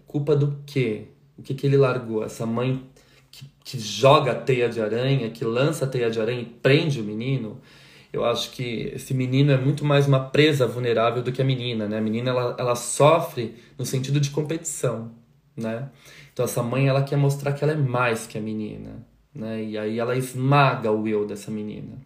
[0.06, 1.08] Culpa do quê?
[1.38, 2.24] O que, que ele largou?
[2.24, 2.84] Essa mãe
[3.30, 7.02] que, que joga a teia de aranha, que lança a teia de aranha e prende
[7.02, 7.60] o menino,
[8.12, 11.88] eu acho que esse menino é muito mais uma presa vulnerável do que a menina,
[11.88, 11.98] né?
[11.98, 15.12] A menina ela, ela sofre no sentido de competição,
[15.56, 15.90] né?
[16.34, 19.64] Então essa mãe ela quer mostrar que ela é mais que a menina, né?
[19.64, 21.98] E aí ela esmaga o eu dessa menina.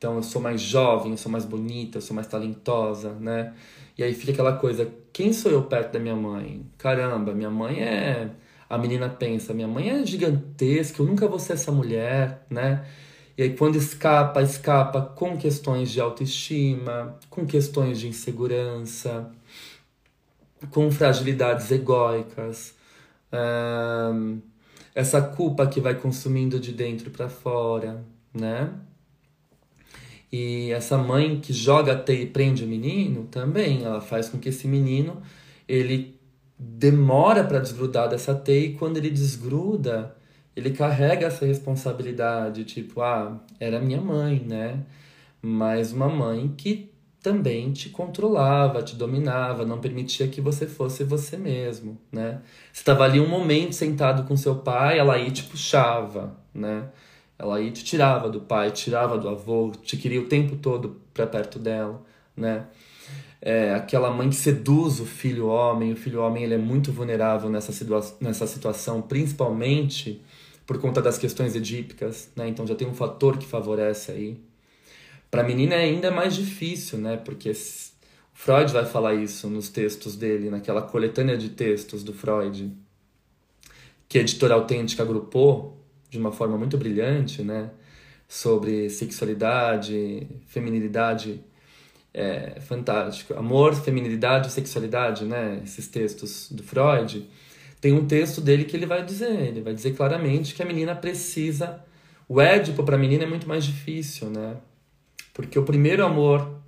[0.00, 3.52] Então eu sou mais jovem, eu sou mais bonita, eu sou mais talentosa, né?
[3.98, 6.64] E aí fica aquela coisa, quem sou eu perto da minha mãe?
[6.78, 8.30] Caramba, minha mãe é
[8.66, 12.82] a menina pensa, minha mãe é gigantesca, eu nunca vou ser essa mulher, né?
[13.36, 19.30] E aí, quando escapa, escapa com questões de autoestima, com questões de insegurança,
[20.70, 22.74] com fragilidades egóicas,
[24.94, 28.72] essa culpa que vai consumindo de dentro para fora, né?
[30.32, 34.48] E essa mãe que joga teia e prende o menino também, ela faz com que
[34.48, 35.20] esse menino
[35.66, 36.18] ele
[36.58, 40.14] demora para desgrudar dessa teia e quando ele desgruda,
[40.54, 44.84] ele carrega essa responsabilidade, tipo, ah, era minha mãe, né?
[45.42, 46.90] Mas uma mãe que
[47.22, 52.40] também te controlava, te dominava, não permitia que você fosse você mesmo, né?
[52.72, 56.88] Você estava ali um momento sentado com seu pai, ela aí te puxava, né?
[57.40, 61.26] Ela aí te tirava do pai, tirava do avô, te queria o tempo todo para
[61.26, 62.02] perto dela,
[62.36, 62.66] né?
[63.40, 67.48] É, aquela mãe que seduz o filho homem, o filho homem ele é muito vulnerável
[67.48, 70.22] nessa, situa nessa situação, principalmente
[70.66, 72.46] por conta das questões edípicas, né?
[72.46, 74.38] Então já tem um fator que favorece aí.
[75.30, 77.16] Para a menina é ainda mais difícil, né?
[77.16, 77.54] Porque
[78.34, 82.70] Freud vai falar isso nos textos dele, naquela coletânea de textos do Freud,
[84.06, 85.79] que a editora autêntica agrupou
[86.10, 87.70] de uma forma muito brilhante, né?
[88.28, 91.40] Sobre sexualidade, feminilidade
[92.12, 93.34] é fantástico.
[93.34, 95.60] Amor, feminilidade, sexualidade, né?
[95.64, 97.28] Esses textos do Freud.
[97.80, 100.94] Tem um texto dele que ele vai dizer, ele vai dizer claramente que a menina
[100.94, 101.82] precisa.
[102.28, 104.56] O Édipo para a menina é muito mais difícil, né?
[105.32, 106.60] Porque o primeiro amor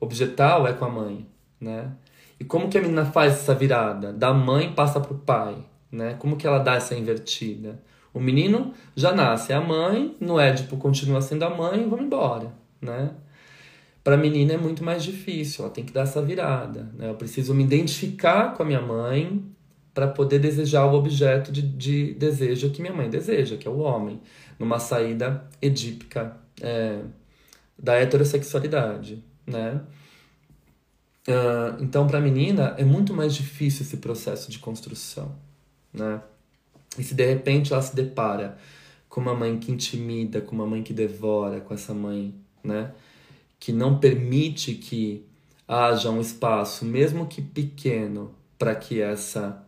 [0.00, 1.26] objetal é com a mãe,
[1.60, 1.92] né?
[2.38, 4.12] E como que a menina faz essa virada?
[4.12, 5.56] Da mãe passa para o pai,
[5.90, 6.16] né?
[6.18, 7.80] Como que ela dá essa invertida?
[8.16, 12.50] O menino já nasce, a mãe, no Édipo continua sendo a mãe, vamos embora,
[12.80, 13.10] né?
[14.02, 17.10] Para a menina é muito mais difícil, ela tem que dar essa virada, né?
[17.10, 19.44] Eu preciso me identificar com a minha mãe
[19.92, 23.80] para poder desejar o objeto de, de, desejo que minha mãe deseja, que é o
[23.80, 24.18] homem,
[24.58, 27.00] numa saída edípica é,
[27.78, 29.82] da heterossexualidade, né?
[31.28, 35.36] Uh, então, para a menina é muito mais difícil esse processo de construção,
[35.92, 36.22] né?
[36.98, 38.56] E se de repente ela se depara
[39.08, 42.92] com uma mãe que intimida, com uma mãe que devora, com essa mãe, né?
[43.58, 45.24] Que não permite que
[45.66, 49.64] haja um espaço, mesmo que pequeno, para que essa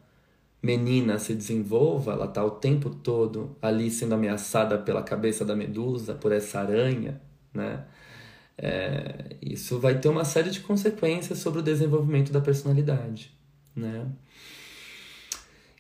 [0.63, 6.15] menina se desenvolva, ela está o tempo todo ali sendo ameaçada pela cabeça da medusa,
[6.15, 7.21] por essa aranha,
[7.53, 7.85] né?
[8.61, 13.33] É, isso vai ter uma série de consequências sobre o desenvolvimento da personalidade,
[13.75, 14.07] né?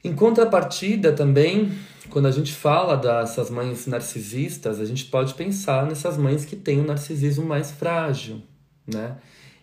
[0.03, 1.73] Em contrapartida, também,
[2.09, 6.81] quando a gente fala dessas mães narcisistas, a gente pode pensar nessas mães que têm
[6.81, 8.43] um narcisismo mais frágil,
[8.87, 9.17] né?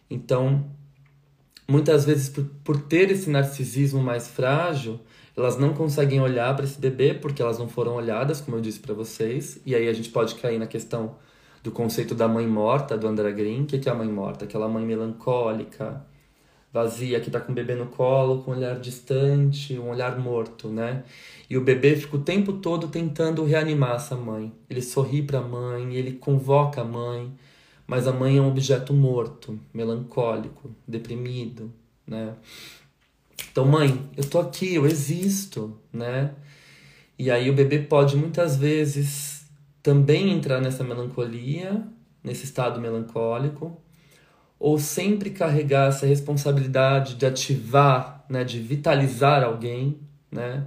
[0.10, 0.66] Então,
[1.68, 5.00] muitas vezes, por, por ter esse narcisismo mais frágil,
[5.36, 8.80] elas não conseguem olhar para esse bebê porque elas não foram olhadas, como eu disse
[8.80, 11.16] para vocês, e aí a gente pode cair na questão
[11.64, 13.64] do conceito da mãe morta, do André Green.
[13.64, 14.46] O que é a mãe morta?
[14.46, 16.06] Aquela mãe melancólica,
[16.76, 20.68] vazia, que está com o bebê no colo, com um olhar distante, um olhar morto,
[20.68, 21.06] né?
[21.50, 24.52] E o bebê fica o tempo todo tentando reanimar essa mãe.
[24.70, 27.32] Ele sorri para a mãe, ele convoca a mãe,
[27.88, 31.72] mas a mãe é um objeto morto, melancólico, deprimido,
[32.06, 32.34] né?
[33.50, 36.36] Então, mãe, eu tô aqui, eu existo, né?
[37.18, 39.46] E aí o bebê pode muitas vezes
[39.82, 41.88] também entrar nessa melancolia,
[42.22, 43.82] nesse estado melancólico,
[44.60, 50.00] ou sempre carregar essa responsabilidade de ativar, né, de vitalizar alguém,
[50.32, 50.66] né?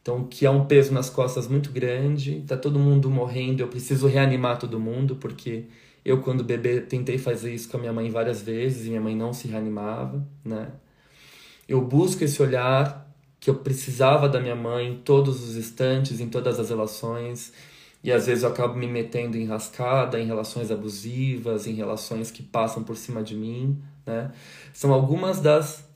[0.00, 4.06] Então, que é um peso nas costas muito grande, tá todo mundo morrendo, eu preciso
[4.06, 5.64] reanimar todo mundo, porque
[6.04, 9.16] eu, quando bebê, tentei fazer isso com a minha mãe várias vezes e minha mãe
[9.16, 10.68] não se reanimava, né?
[11.66, 13.10] Eu busco esse olhar
[13.40, 17.52] que eu precisava da minha mãe em todos os instantes, em todas as relações,
[18.04, 22.42] e às vezes eu acabo me metendo em rascada, em relações abusivas, em relações que
[22.42, 24.30] passam por cima de mim, né?
[24.74, 25.88] São algumas das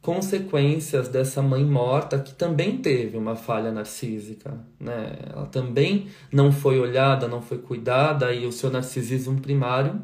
[0.00, 5.16] consequências dessa mãe morta que também teve uma falha narcísica, né?
[5.32, 10.02] Ela também não foi olhada, não foi cuidada e o seu narcisismo primário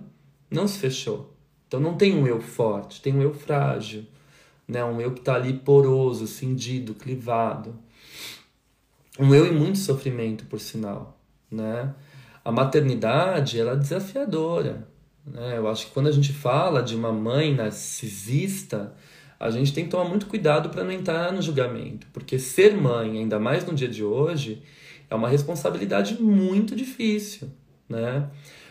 [0.48, 1.34] não se fechou.
[1.66, 4.06] Então não tem um eu forte, tem um eu frágil,
[4.68, 4.84] né?
[4.84, 7.74] Um eu que está ali poroso, cindido, clivado.
[9.18, 11.17] Um eu em muito sofrimento, por sinal
[11.50, 11.94] né?
[12.44, 14.86] A maternidade, ela é desafiadora,
[15.26, 15.58] né?
[15.58, 18.94] Eu acho que quando a gente fala de uma mãe narcisista,
[19.38, 23.18] a gente tem que tomar muito cuidado para não entrar no julgamento, porque ser mãe,
[23.18, 24.62] ainda mais no dia de hoje,
[25.10, 27.48] é uma responsabilidade muito difícil,
[27.88, 28.28] né?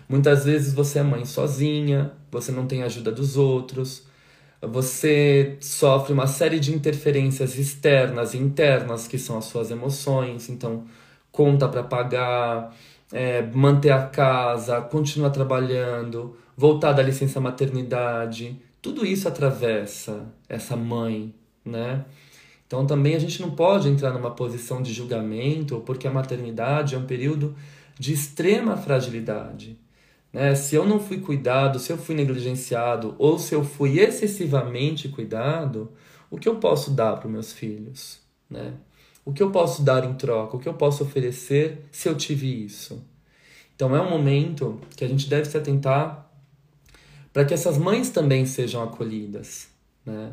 [0.09, 4.07] Muitas vezes você é mãe sozinha, você não tem ajuda dos outros,
[4.61, 10.85] você sofre uma série de interferências externas e internas que são as suas emoções, então
[11.37, 12.75] conta para pagar,
[13.13, 21.31] é, manter a casa, continuar trabalhando, voltar da licença maternidade, tudo isso atravessa essa mãe,
[21.63, 22.05] né?
[22.65, 26.97] Então também a gente não pode entrar numa posição de julgamento, porque a maternidade é
[26.97, 27.55] um período
[27.99, 29.77] de extrema fragilidade.
[30.33, 30.55] Né?
[30.55, 35.91] Se eu não fui cuidado, se eu fui negligenciado ou se eu fui excessivamente cuidado,
[36.31, 38.19] o que eu posso dar para os meus filhos?
[38.49, 38.73] Né?
[39.27, 40.55] O que eu posso dar em troca?
[40.55, 43.03] O que eu posso oferecer se eu tive isso?
[43.75, 46.31] Então é um momento que a gente deve se atentar
[47.33, 49.67] para que essas mães também sejam acolhidas,
[50.05, 50.31] né?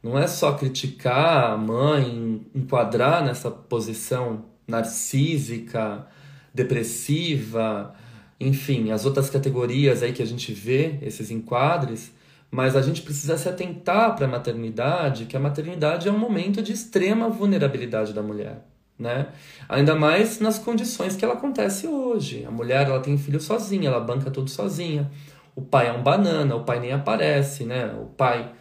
[0.00, 6.06] Não é só criticar a mãe, enquadrar nessa posição narcísica,
[6.54, 7.96] depressiva,
[8.38, 12.12] enfim, as outras categorias aí que a gente vê, esses enquadres,
[12.50, 16.62] mas a gente precisa se atentar para a maternidade, que a maternidade é um momento
[16.62, 18.66] de extrema vulnerabilidade da mulher,
[18.98, 19.28] né?
[19.68, 22.44] Ainda mais nas condições que ela acontece hoje.
[22.44, 25.10] A mulher ela tem filho sozinha, ela banca tudo sozinha.
[25.54, 27.94] O pai é um banana, o pai nem aparece, né?
[28.00, 28.52] O pai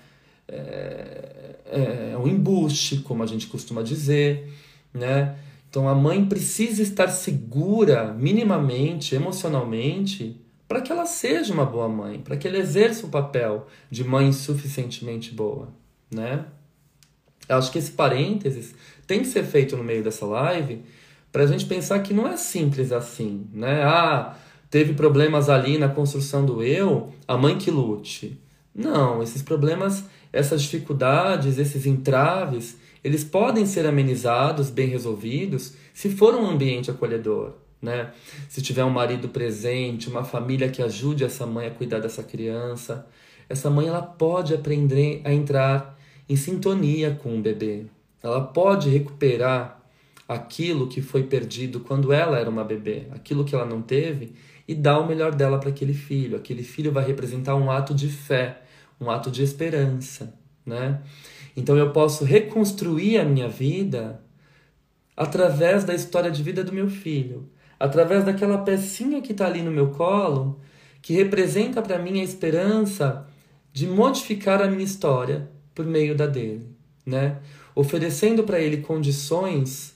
[0.48, 4.52] é, é, um embuste, como a gente costuma dizer,
[4.94, 5.36] né?
[5.70, 12.20] Então a mãe precisa estar segura minimamente, emocionalmente, para que ela seja uma boa mãe,
[12.20, 15.70] para que ela exerça o papel de mãe suficientemente boa,
[16.11, 16.45] né?
[17.49, 18.76] Eu acho que esse parênteses
[19.07, 20.84] tem que ser feito no meio dessa live
[21.32, 23.82] para a gente pensar que não é simples assim, né?
[23.84, 24.38] Ah,
[24.70, 28.39] teve problemas ali na construção do eu, a mãe que lute.
[28.74, 36.36] Não, esses problemas, essas dificuldades, esses entraves, eles podem ser amenizados, bem resolvidos, se for
[36.36, 38.11] um ambiente acolhedor, né?
[38.47, 43.07] Se tiver um marido presente, uma família que ajude essa mãe a cuidar dessa criança,
[43.47, 47.86] essa mãe ela pode aprender a entrar em sintonia com o bebê.
[48.21, 49.82] Ela pode recuperar
[50.27, 54.34] aquilo que foi perdido quando ela era uma bebê, aquilo que ela não teve,
[54.67, 56.38] e dar o melhor dela para aquele filho.
[56.38, 58.61] Aquele filho vai representar um ato de fé,
[59.01, 61.01] um ato de esperança, né?
[61.57, 64.21] Então eu posso reconstruir a minha vida
[65.17, 67.49] através da história de vida do meu filho,
[67.80, 70.59] através daquela pecinha que está ali no meu colo,
[71.01, 73.25] que representa para mim a esperança
[73.71, 76.67] de modificar a minha história por meio da dele,
[77.05, 77.39] né?
[77.73, 79.95] Oferecendo para ele condições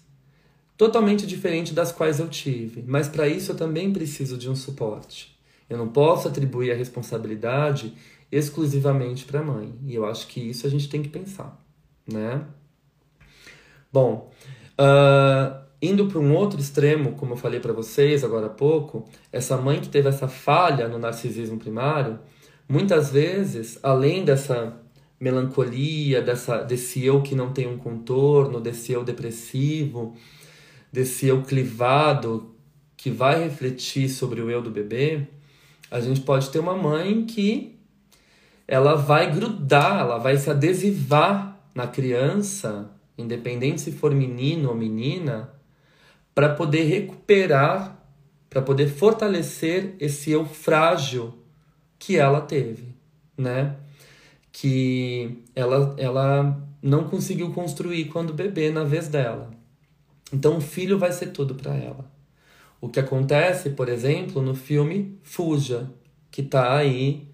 [0.78, 5.38] totalmente diferentes das quais eu tive, mas para isso eu também preciso de um suporte.
[5.70, 7.94] Eu não posso atribuir a responsabilidade
[8.32, 11.60] exclusivamente para a mãe, e eu acho que isso a gente tem que pensar,
[12.08, 12.46] né?
[13.92, 14.32] Bom,
[14.80, 19.04] uh, indo para um outro extremo, como eu falei para vocês agora há pouco,
[19.34, 22.20] essa mãe que teve essa falha no narcisismo primário,
[22.70, 24.80] muitas vezes, além dessa
[25.20, 30.16] melancolia, dessa, desse eu que não tem um contorno, desse eu depressivo,
[30.90, 32.56] desse eu clivado
[32.96, 35.28] que vai refletir sobre o eu do bebê,
[35.92, 37.78] a gente pode ter uma mãe que
[38.66, 45.52] ela vai grudar, ela vai se adesivar na criança, independente se for menino ou menina,
[46.34, 48.00] para poder recuperar,
[48.50, 51.34] para poder fortalecer esse eu frágil
[51.98, 52.96] que ela teve,
[53.38, 53.76] né?
[54.54, 59.50] que ela, ela não conseguiu construir quando bebê na vez dela.
[60.32, 62.10] Então o filho vai ser tudo para ela.
[62.80, 65.90] O que acontece, por exemplo, no filme Fuja,
[66.30, 67.28] que está aí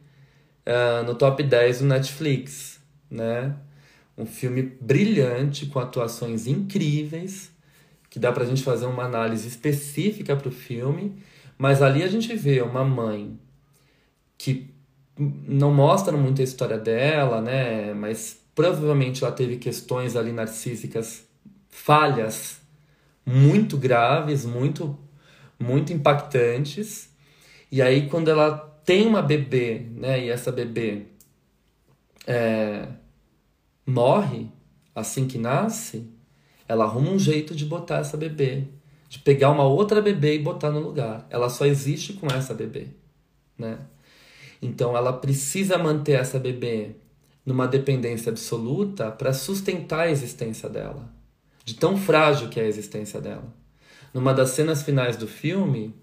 [0.66, 2.80] uh, no top 10 do Netflix,
[3.12, 3.56] né?
[4.18, 7.52] Um filme brilhante, com atuações incríveis,
[8.10, 11.22] que dá pra gente fazer uma análise específica para o filme,
[11.58, 13.40] mas ali a gente vê uma mãe
[14.38, 14.74] que
[15.18, 17.94] não mostram muito a história dela, né?
[17.94, 21.28] Mas provavelmente ela teve questões ali narcísicas,
[21.70, 22.62] falhas
[23.26, 24.98] muito graves, muito
[25.60, 27.10] muito impactantes.
[27.72, 30.26] E aí quando ela tem uma bebê, né?
[30.26, 31.08] E essa bebê
[32.26, 32.88] é,
[33.86, 34.48] morre
[34.96, 36.10] assim que nasce,
[36.70, 38.66] ela arruma um jeito de botar essa bebê,
[39.10, 41.26] de pegar uma outra bebê e botar no lugar.
[41.32, 42.90] Ela só existe com essa bebê,
[43.58, 43.80] né?
[44.62, 46.92] Então ela precisa manter essa bebê
[47.44, 51.12] numa dependência absoluta para sustentar a existência dela,
[51.66, 53.52] de tão frágil que é a existência dela.
[54.14, 55.96] Numa das cenas finais do filme,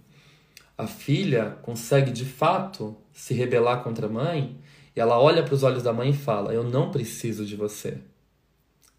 [0.76, 4.58] a filha consegue de fato se rebelar contra a mãe
[4.96, 7.98] e ela olha para os olhos da mãe e fala: Eu não preciso de você.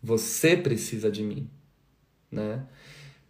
[0.02, 1.50] Você precisa de mim.
[2.38, 2.62] Né?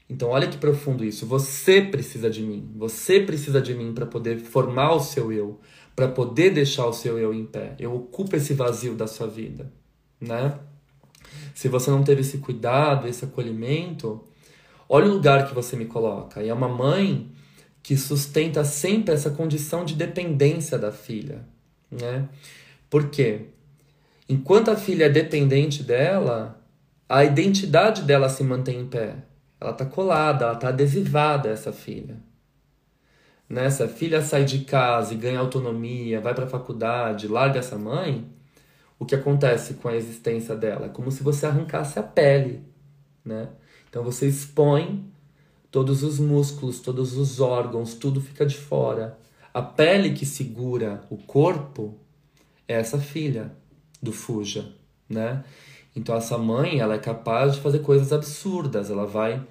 [0.09, 1.25] Então, olha que profundo isso.
[1.25, 2.71] Você precisa de mim.
[2.75, 5.59] Você precisa de mim para poder formar o seu eu,
[5.95, 7.75] para poder deixar o seu eu em pé.
[7.79, 9.71] Eu ocupo esse vazio da sua vida,
[10.19, 10.59] né?
[11.53, 14.23] Se você não teve esse cuidado, esse acolhimento,
[14.87, 16.41] olha o lugar que você me coloca.
[16.41, 17.31] E é uma mãe
[17.81, 21.45] que sustenta sempre essa condição de dependência da filha,
[21.89, 22.29] né?
[22.89, 23.47] Por quê?
[24.29, 26.56] Enquanto a filha é dependente dela,
[27.09, 29.15] a identidade dela se mantém em pé.
[29.59, 32.17] Ela está colada, ela está adesivada essa filha.
[33.49, 33.69] Né?
[33.69, 37.77] Se a filha sai de casa e ganha autonomia, vai para a faculdade, larga essa
[37.77, 38.29] mãe,
[38.99, 40.87] o que acontece com a existência dela?
[40.87, 42.61] É como se você arrancasse a pele.
[43.23, 43.47] Né?
[43.89, 45.05] Então você expõe
[45.71, 49.17] todos os músculos, todos os órgãos, tudo fica de fora.
[49.53, 51.97] A pele que segura o corpo
[52.67, 53.51] é essa filha
[54.01, 54.73] do Fuja,
[55.09, 55.43] né?
[55.97, 59.43] Então essa mãe, ela é capaz de fazer coisas absurdas, ela vai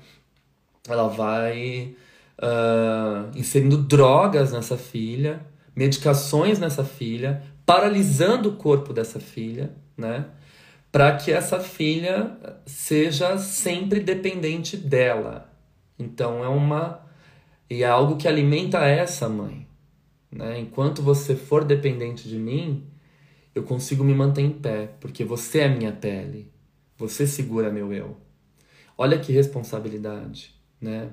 [0.88, 1.96] ela vai
[2.38, 5.44] uh, inserindo drogas nessa filha,
[5.74, 10.26] medicações nessa filha, paralisando o corpo dessa filha, né?
[10.92, 15.50] Para que essa filha seja sempre dependente dela.
[15.98, 17.00] Então é uma
[17.68, 19.66] e é algo que alimenta essa mãe,
[20.30, 20.60] né?
[20.60, 22.86] Enquanto você for dependente de mim,
[23.56, 26.52] eu consigo me manter em pé, porque você é minha pele.
[26.98, 28.18] Você segura meu eu.
[28.98, 31.10] Olha que responsabilidade, né?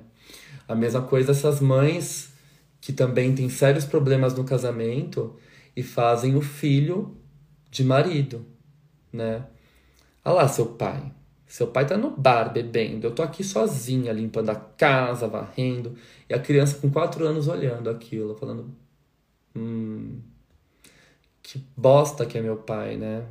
[0.68, 2.34] A mesma coisa essas mães
[2.82, 5.36] que também tem sérios problemas no casamento
[5.74, 7.16] e fazem o filho
[7.70, 8.44] de marido,
[9.10, 9.46] né?
[10.22, 11.14] Olha lá seu pai.
[11.46, 15.94] Seu pai tá no bar bebendo, eu tô aqui sozinha limpando a casa, varrendo,
[16.28, 18.74] e a criança com quatro anos olhando aquilo, falando:
[19.56, 20.20] Hum,
[21.44, 23.26] que bosta que é meu pai, né?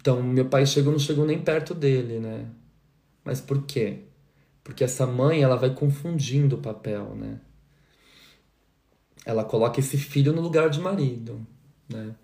[0.00, 2.46] Então, meu pai chegou, não chegou nem perto dele, né?
[3.22, 3.98] Mas por quê?
[4.64, 7.38] Porque essa mãe, ela vai confundindo o papel, né?
[9.26, 11.46] Ela coloca esse filho no lugar de marido,
[11.88, 12.14] né?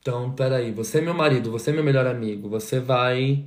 [0.00, 3.46] Então, peraí, você é meu marido, você é meu melhor amigo, você vai.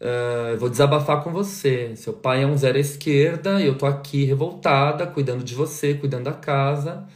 [0.00, 1.94] Uh, vou desabafar com você.
[1.94, 5.94] Seu pai é um zero à esquerda e eu tô aqui revoltada, cuidando de você,
[5.94, 7.06] cuidando da casa.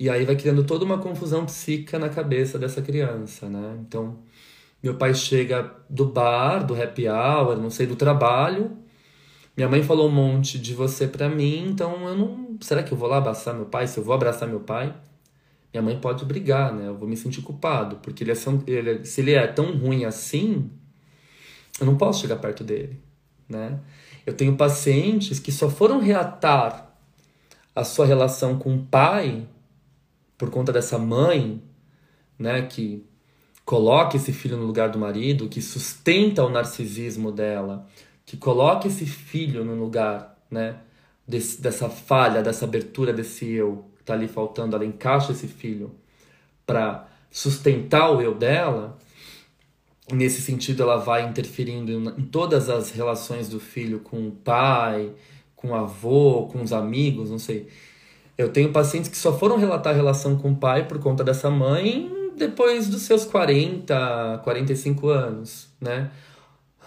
[0.00, 3.76] E aí vai criando toda uma confusão psíquica na cabeça dessa criança, né?
[3.86, 4.18] Então,
[4.82, 8.78] meu pai chega do bar, do happy hour, não sei, do trabalho.
[9.54, 12.56] Minha mãe falou um monte de você pra mim, então eu não.
[12.62, 13.86] Será que eu vou lá abraçar meu pai?
[13.86, 14.94] Se eu vou abraçar meu pai?
[15.72, 16.88] minha mãe pode brigar, né?
[16.88, 18.36] Eu vou me sentir culpado, porque ele é,
[18.66, 20.70] ele, se ele é tão ruim assim,
[21.78, 22.98] eu não posso chegar perto dele,
[23.48, 23.78] né?
[24.26, 26.92] Eu tenho pacientes que só foram reatar
[27.74, 29.46] a sua relação com o pai
[30.40, 31.62] por conta dessa mãe,
[32.38, 33.04] né, que
[33.62, 37.86] coloca esse filho no lugar do marido, que sustenta o narcisismo dela,
[38.24, 40.78] que coloca esse filho no lugar, né,
[41.28, 45.94] desse, dessa falha, dessa abertura desse eu tá ali faltando, ela encaixa esse filho
[46.64, 48.96] para sustentar o eu dela,
[50.10, 55.12] nesse sentido ela vai interferindo em todas as relações do filho com o pai,
[55.54, 57.68] com o avô, com os amigos, não sei.
[58.36, 61.50] Eu tenho pacientes que só foram relatar a relação com o pai por conta dessa
[61.50, 66.10] mãe depois dos seus 40, 45 anos, né?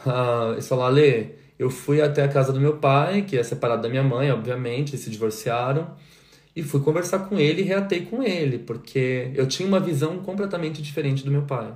[0.05, 3.83] Ah, eles falam, Ale, eu fui até a casa do meu pai, que é separado
[3.83, 5.91] da minha mãe, obviamente, eles se divorciaram.
[6.55, 10.81] E fui conversar com ele e reatei com ele, porque eu tinha uma visão completamente
[10.81, 11.73] diferente do meu pai.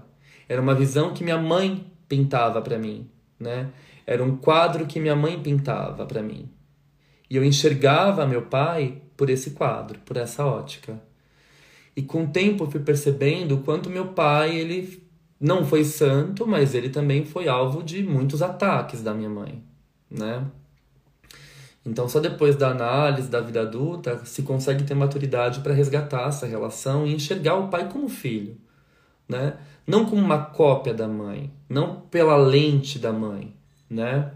[0.47, 3.07] Era uma visão que minha mãe pintava para mim,
[3.39, 3.69] né?
[4.05, 6.49] Era um quadro que minha mãe pintava para mim.
[7.29, 11.01] E eu enxergava meu pai por esse quadro, por essa ótica.
[11.95, 15.03] E com o tempo eu fui percebendo o quanto meu pai, ele
[15.39, 19.63] não foi santo, mas ele também foi alvo de muitos ataques da minha mãe,
[20.09, 20.45] né?
[21.85, 26.45] Então, só depois da análise da vida adulta se consegue ter maturidade para resgatar essa
[26.45, 28.57] relação e enxergar o pai como filho,
[29.27, 29.53] né?
[29.85, 33.53] Não como uma cópia da mãe, não pela lente da mãe,
[33.89, 34.33] né?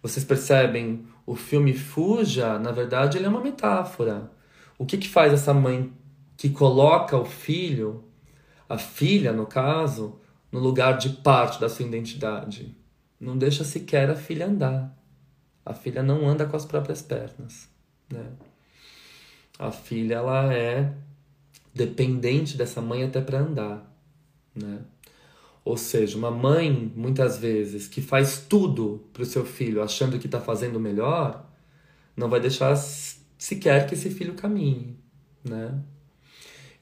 [0.00, 4.30] Vocês percebem, o filme Fuja, na verdade, ele é uma metáfora.
[4.78, 5.92] O que que faz essa mãe
[6.36, 8.04] que coloca o filho,
[8.68, 10.20] a filha, no caso,
[10.50, 12.76] no lugar de parte da sua identidade?
[13.20, 14.98] Não deixa sequer a filha andar
[15.68, 17.68] a filha não anda com as próprias pernas,
[18.10, 18.24] né?
[19.58, 20.94] A filha ela é
[21.74, 23.94] dependente dessa mãe até para andar,
[24.54, 24.80] né?
[25.68, 30.24] Ou seja, uma mãe muitas vezes que faz tudo para o seu filho achando que
[30.24, 31.44] está fazendo melhor,
[32.16, 34.98] não vai deixar sequer que esse filho caminhe,
[35.44, 35.78] né?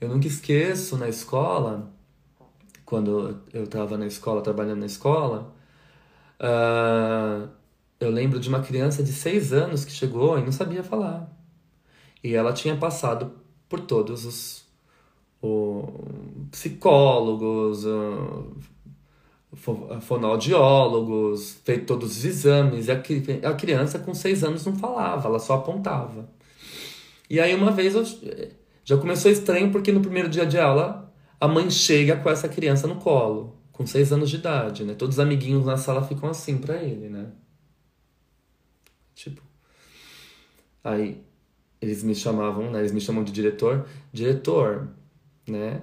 [0.01, 1.93] Eu nunca esqueço na escola,
[2.85, 5.53] quando eu estava na escola, trabalhando na escola,
[6.41, 7.49] uh,
[7.99, 11.29] eu lembro de uma criança de seis anos que chegou e não sabia falar.
[12.23, 13.33] E ela tinha passado
[13.69, 14.65] por todos os
[16.53, 17.85] psicólogos,
[20.01, 22.89] fonoaudiólogos, feito todos os exames.
[22.89, 26.29] E a, a criança com seis anos não falava, ela só apontava.
[27.29, 28.05] E aí uma vez eu,
[28.85, 32.87] já começou estranho porque no primeiro dia de aula a mãe chega com essa criança
[32.87, 34.95] no colo, com seis anos de idade, né?
[34.95, 37.27] Todos os amiguinhos na sala ficam assim para ele, né?
[39.15, 39.43] Tipo.
[40.85, 41.21] Aí
[41.81, 42.81] eles me chamavam, né?
[42.81, 43.87] Eles me chamam de diretor.
[44.13, 44.89] Diretor,
[45.47, 45.83] né?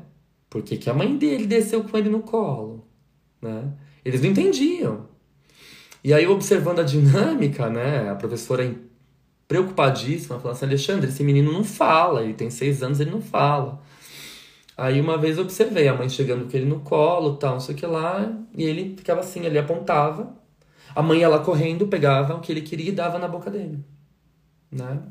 [0.49, 2.87] Por que, que a mãe dele desceu com ele no colo?
[3.43, 3.73] Né?
[4.05, 5.07] Eles não entendiam.
[6.03, 8.09] E aí, observando a dinâmica, né?
[8.09, 8.73] A professora
[9.47, 13.81] preocupadíssima, falando assim, Alexandre, esse menino não fala, ele tem seis anos, ele não fala.
[14.75, 17.75] Aí uma vez eu observei a mãe chegando com ele no colo, tal, não sei
[17.75, 20.35] o que lá, e ele ficava assim, ele apontava,
[20.95, 23.83] a mãe lá correndo, pegava o que ele queria e dava na boca dele,
[24.71, 25.03] né?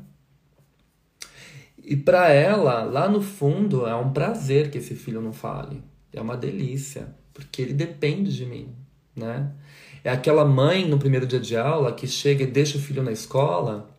[1.81, 5.83] E para ela, lá no fundo, é um prazer que esse filho não fale.
[6.13, 8.73] É uma delícia, porque ele depende de mim,
[9.15, 9.51] né?
[10.03, 13.11] É aquela mãe no primeiro dia de aula que chega e deixa o filho na
[13.11, 13.89] escola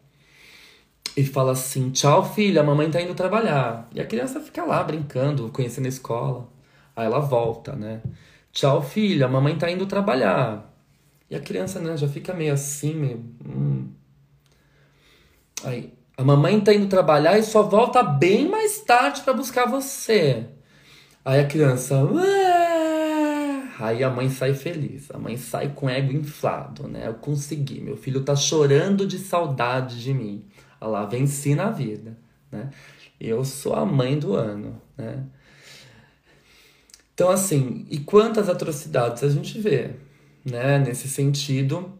[1.16, 3.89] e fala assim: "Tchau, filha, a mamãe tá indo trabalhar".
[3.95, 6.49] E a criança fica lá brincando, conhecendo a escola.
[6.97, 8.03] Aí ela volta, né?
[8.53, 10.72] "Tchau, filha, a mamãe tá indo trabalhar".
[11.30, 13.24] E a criança né, já fica meio assim, meio.
[13.47, 13.89] Hum.
[15.64, 20.47] Aí A mamãe tá indo trabalhar e só volta bem mais tarde para buscar você.
[21.24, 22.05] Aí a criança.
[22.05, 22.73] Ué!
[23.78, 25.10] Aí a mãe sai feliz.
[25.10, 27.08] A mãe sai com ego inflado, né?
[27.08, 27.80] Eu consegui.
[27.80, 30.44] Meu filho tá chorando de saudade de mim.
[30.80, 32.16] Olha lá, venci na vida,
[32.50, 32.70] né?
[33.20, 35.24] Eu sou a mãe do ano, né?
[37.14, 39.92] Então, assim, e quantas atrocidades a gente vê,
[40.44, 40.78] né?
[40.78, 41.92] Nesse sentido,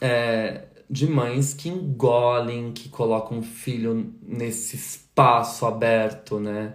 [0.00, 6.74] é, de mães que engolem, que colocam o filho nesse espaço aberto, né?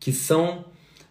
[0.00, 0.64] Que são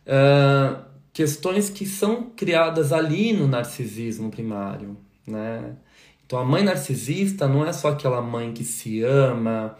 [0.05, 0.86] uh,
[1.17, 4.95] questões que são criadas ali no narcisismo primário,
[5.25, 5.75] né?
[6.23, 9.75] Então, a mãe narcisista não é só aquela mãe que se ama,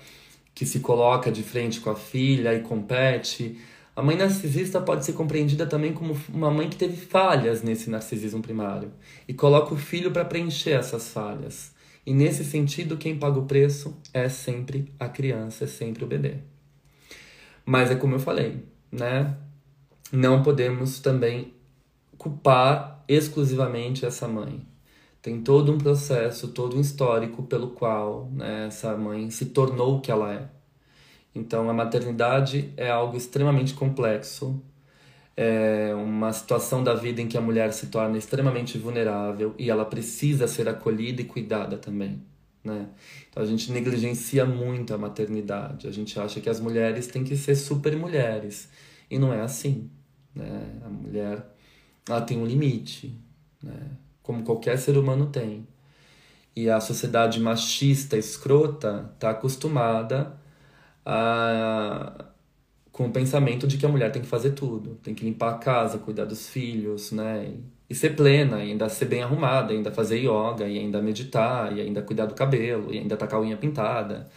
[0.55, 3.55] que se coloca de frente com a filha e compete
[3.95, 8.43] a mãe narcisista pode ser compreendida também como uma mãe que teve falhas nesse narcisismo
[8.43, 8.91] primário
[9.27, 11.71] e coloca o filho para preencher essas falhas.
[12.05, 16.35] E nesse sentido, quem paga o preço é sempre a criança, é sempre o bebê.
[17.65, 19.35] Mas é como eu falei, né?
[20.12, 21.53] Não podemos também
[22.18, 24.66] culpar exclusivamente essa mãe.
[25.22, 30.01] Tem todo um processo, todo um histórico pelo qual né, essa mãe se tornou o
[30.01, 30.47] que ela é.
[31.36, 34.62] Então, a maternidade é algo extremamente complexo,
[35.36, 39.86] é uma situação da vida em que a mulher se torna extremamente vulnerável e ela
[39.86, 42.24] precisa ser acolhida e cuidada também.
[42.64, 42.88] Né?
[43.30, 47.36] Então, a gente negligencia muito a maternidade, a gente acha que as mulheres têm que
[47.36, 48.70] ser super mulheres
[49.12, 49.89] e não é assim.
[50.38, 50.79] Né?
[50.85, 51.45] A mulher
[52.07, 53.19] ela tem um limite,
[53.61, 53.91] né?
[54.21, 55.67] como qualquer ser humano tem.
[56.55, 60.38] E a sociedade machista, escrota, está acostumada
[61.05, 62.25] a,
[62.91, 65.57] com o pensamento de que a mulher tem que fazer tudo, tem que limpar a
[65.57, 67.53] casa, cuidar dos filhos, né?
[67.89, 71.79] E, ser plena, e ainda ser bem arrumada, ainda fazer yoga, e ainda meditar, e
[71.79, 74.27] ainda cuidar do cabelo, e ainda tacar a unha pintada.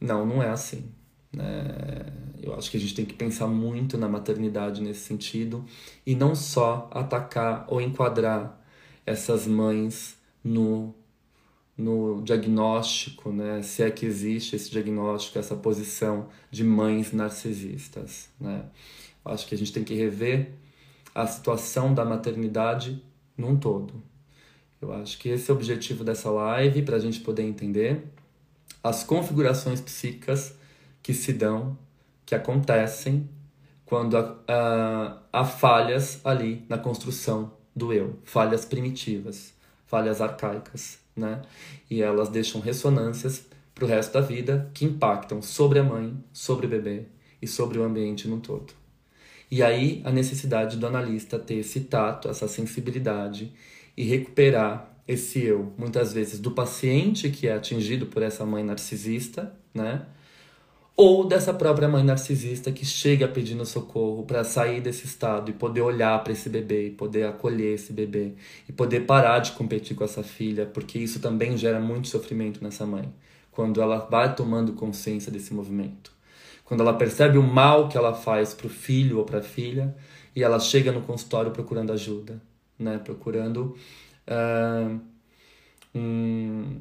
[0.00, 0.90] Não, não é assim.
[1.36, 2.06] Né?
[2.42, 5.64] Eu acho que a gente tem que pensar muito na maternidade nesse sentido
[6.06, 8.58] e não só atacar ou enquadrar
[9.04, 10.94] essas mães no
[11.78, 13.60] no diagnóstico, né?
[13.60, 18.30] se é que existe esse diagnóstico, essa posição de mães narcisistas.
[18.40, 18.64] Né?
[19.22, 20.52] Acho que a gente tem que rever
[21.14, 23.04] a situação da maternidade
[23.36, 24.02] num todo.
[24.80, 28.06] Eu acho que esse é o objetivo dessa live, para a gente poder entender
[28.82, 30.55] as configurações psíquicas
[31.06, 31.78] que se dão,
[32.24, 33.30] que acontecem
[33.84, 39.54] quando há, há, há falhas ali na construção do eu, falhas primitivas,
[39.86, 41.42] falhas arcaicas né?
[41.88, 46.66] E elas deixam ressonâncias para o resto da vida que impactam sobre a mãe, sobre
[46.66, 47.04] o bebê
[47.40, 48.74] e sobre o ambiente no todo.
[49.48, 53.52] E aí a necessidade do analista ter esse tato, essa sensibilidade
[53.96, 59.54] e recuperar esse eu, muitas vezes do paciente que é atingido por essa mãe narcisista,
[59.72, 60.04] né?
[60.96, 65.82] Ou dessa própria mãe narcisista que chega pedindo socorro para sair desse estado e poder
[65.82, 68.32] olhar para esse bebê e poder acolher esse bebê
[68.66, 72.86] e poder parar de competir com essa filha, porque isso também gera muito sofrimento nessa
[72.86, 73.12] mãe,
[73.52, 76.16] quando ela vai tomando consciência desse movimento.
[76.64, 79.94] Quando ela percebe o mal que ela faz para o filho ou para a filha
[80.34, 82.42] e ela chega no consultório procurando ajuda,
[82.78, 82.98] né?
[82.98, 83.76] procurando
[84.26, 85.00] uh,
[85.94, 86.78] um,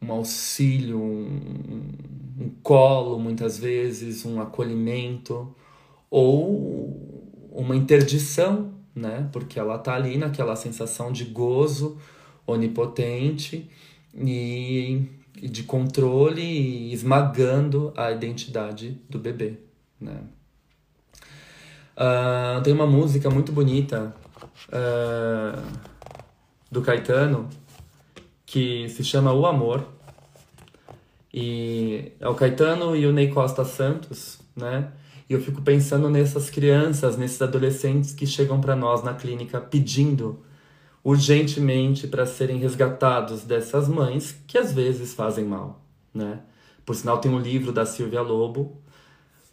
[0.00, 1.92] um auxílio, um,
[2.40, 5.54] um colo, muitas vezes, um acolhimento,
[6.10, 9.28] ou uma interdição, né?
[9.32, 11.98] Porque ela tá ali naquela sensação de gozo
[12.46, 13.68] onipotente
[14.14, 15.02] e,
[15.34, 19.58] de controle e esmagando a identidade do bebê,
[20.00, 20.20] né?
[21.96, 24.14] Uh, tem uma música muito bonita
[24.68, 25.60] uh,
[26.70, 27.48] do Caetano
[28.48, 29.86] que se chama O Amor.
[31.32, 34.90] E é o Caetano e o Ney Costa Santos, né?
[35.28, 40.42] E eu fico pensando nessas crianças, nesses adolescentes que chegam para nós na clínica pedindo
[41.04, 45.84] urgentemente para serem resgatados dessas mães que às vezes fazem mal,
[46.14, 46.40] né?
[46.86, 48.80] Por sinal, tem um livro da Silvia Lobo,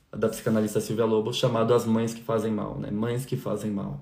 [0.10, 2.90] da psicanalista Silvia Lobo, chamado As Mães que Fazem Mal, né?
[2.90, 4.00] Mães que Fazem Mal.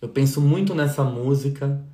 [0.00, 1.84] Eu penso muito nessa música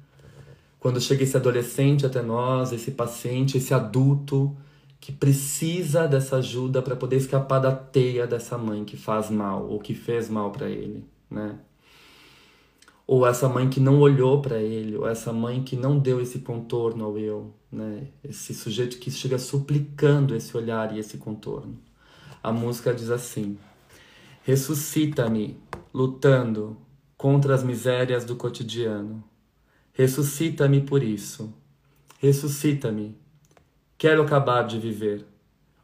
[0.82, 4.56] quando chega esse adolescente até nós, esse paciente, esse adulto
[5.00, 9.78] que precisa dessa ajuda para poder escapar da teia dessa mãe que faz mal ou
[9.78, 11.56] que fez mal para ele, né?
[13.06, 16.40] Ou essa mãe que não olhou para ele, ou essa mãe que não deu esse
[16.40, 18.08] contorno ao eu, né?
[18.24, 21.78] Esse sujeito que chega suplicando esse olhar e esse contorno.
[22.42, 23.56] A música diz assim:
[24.42, 25.60] Ressuscita-me,
[25.94, 26.76] lutando
[27.16, 29.22] contra as misérias do cotidiano
[29.94, 31.52] Ressuscita-me por isso.
[32.18, 33.14] Ressuscita-me.
[33.98, 35.26] Quero acabar de viver.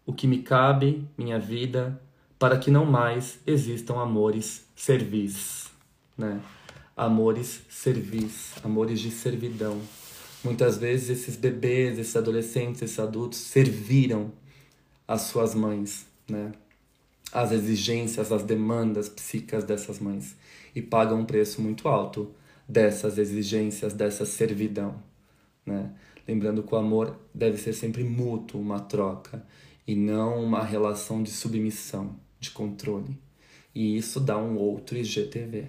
[0.07, 2.01] o que me cabe, minha vida,
[2.39, 5.71] para que não mais existam amores servis,
[6.17, 6.41] né?
[6.97, 9.79] Amores servis, amores de servidão.
[10.43, 14.33] Muitas vezes esses bebês, esses adolescentes, esses adultos serviram
[15.07, 16.53] as suas mães, né?
[17.31, 20.35] As exigências, as demandas psíquicas dessas mães
[20.75, 22.31] e pagam um preço muito alto
[22.69, 25.03] dessas exigências, dessa servidão,
[25.65, 25.95] né?
[26.27, 29.43] Lembrando que o amor deve ser sempre mútuo, uma troca,
[29.87, 33.19] e não uma relação de submissão, de controle.
[33.75, 35.69] E isso dá um outro IGTV.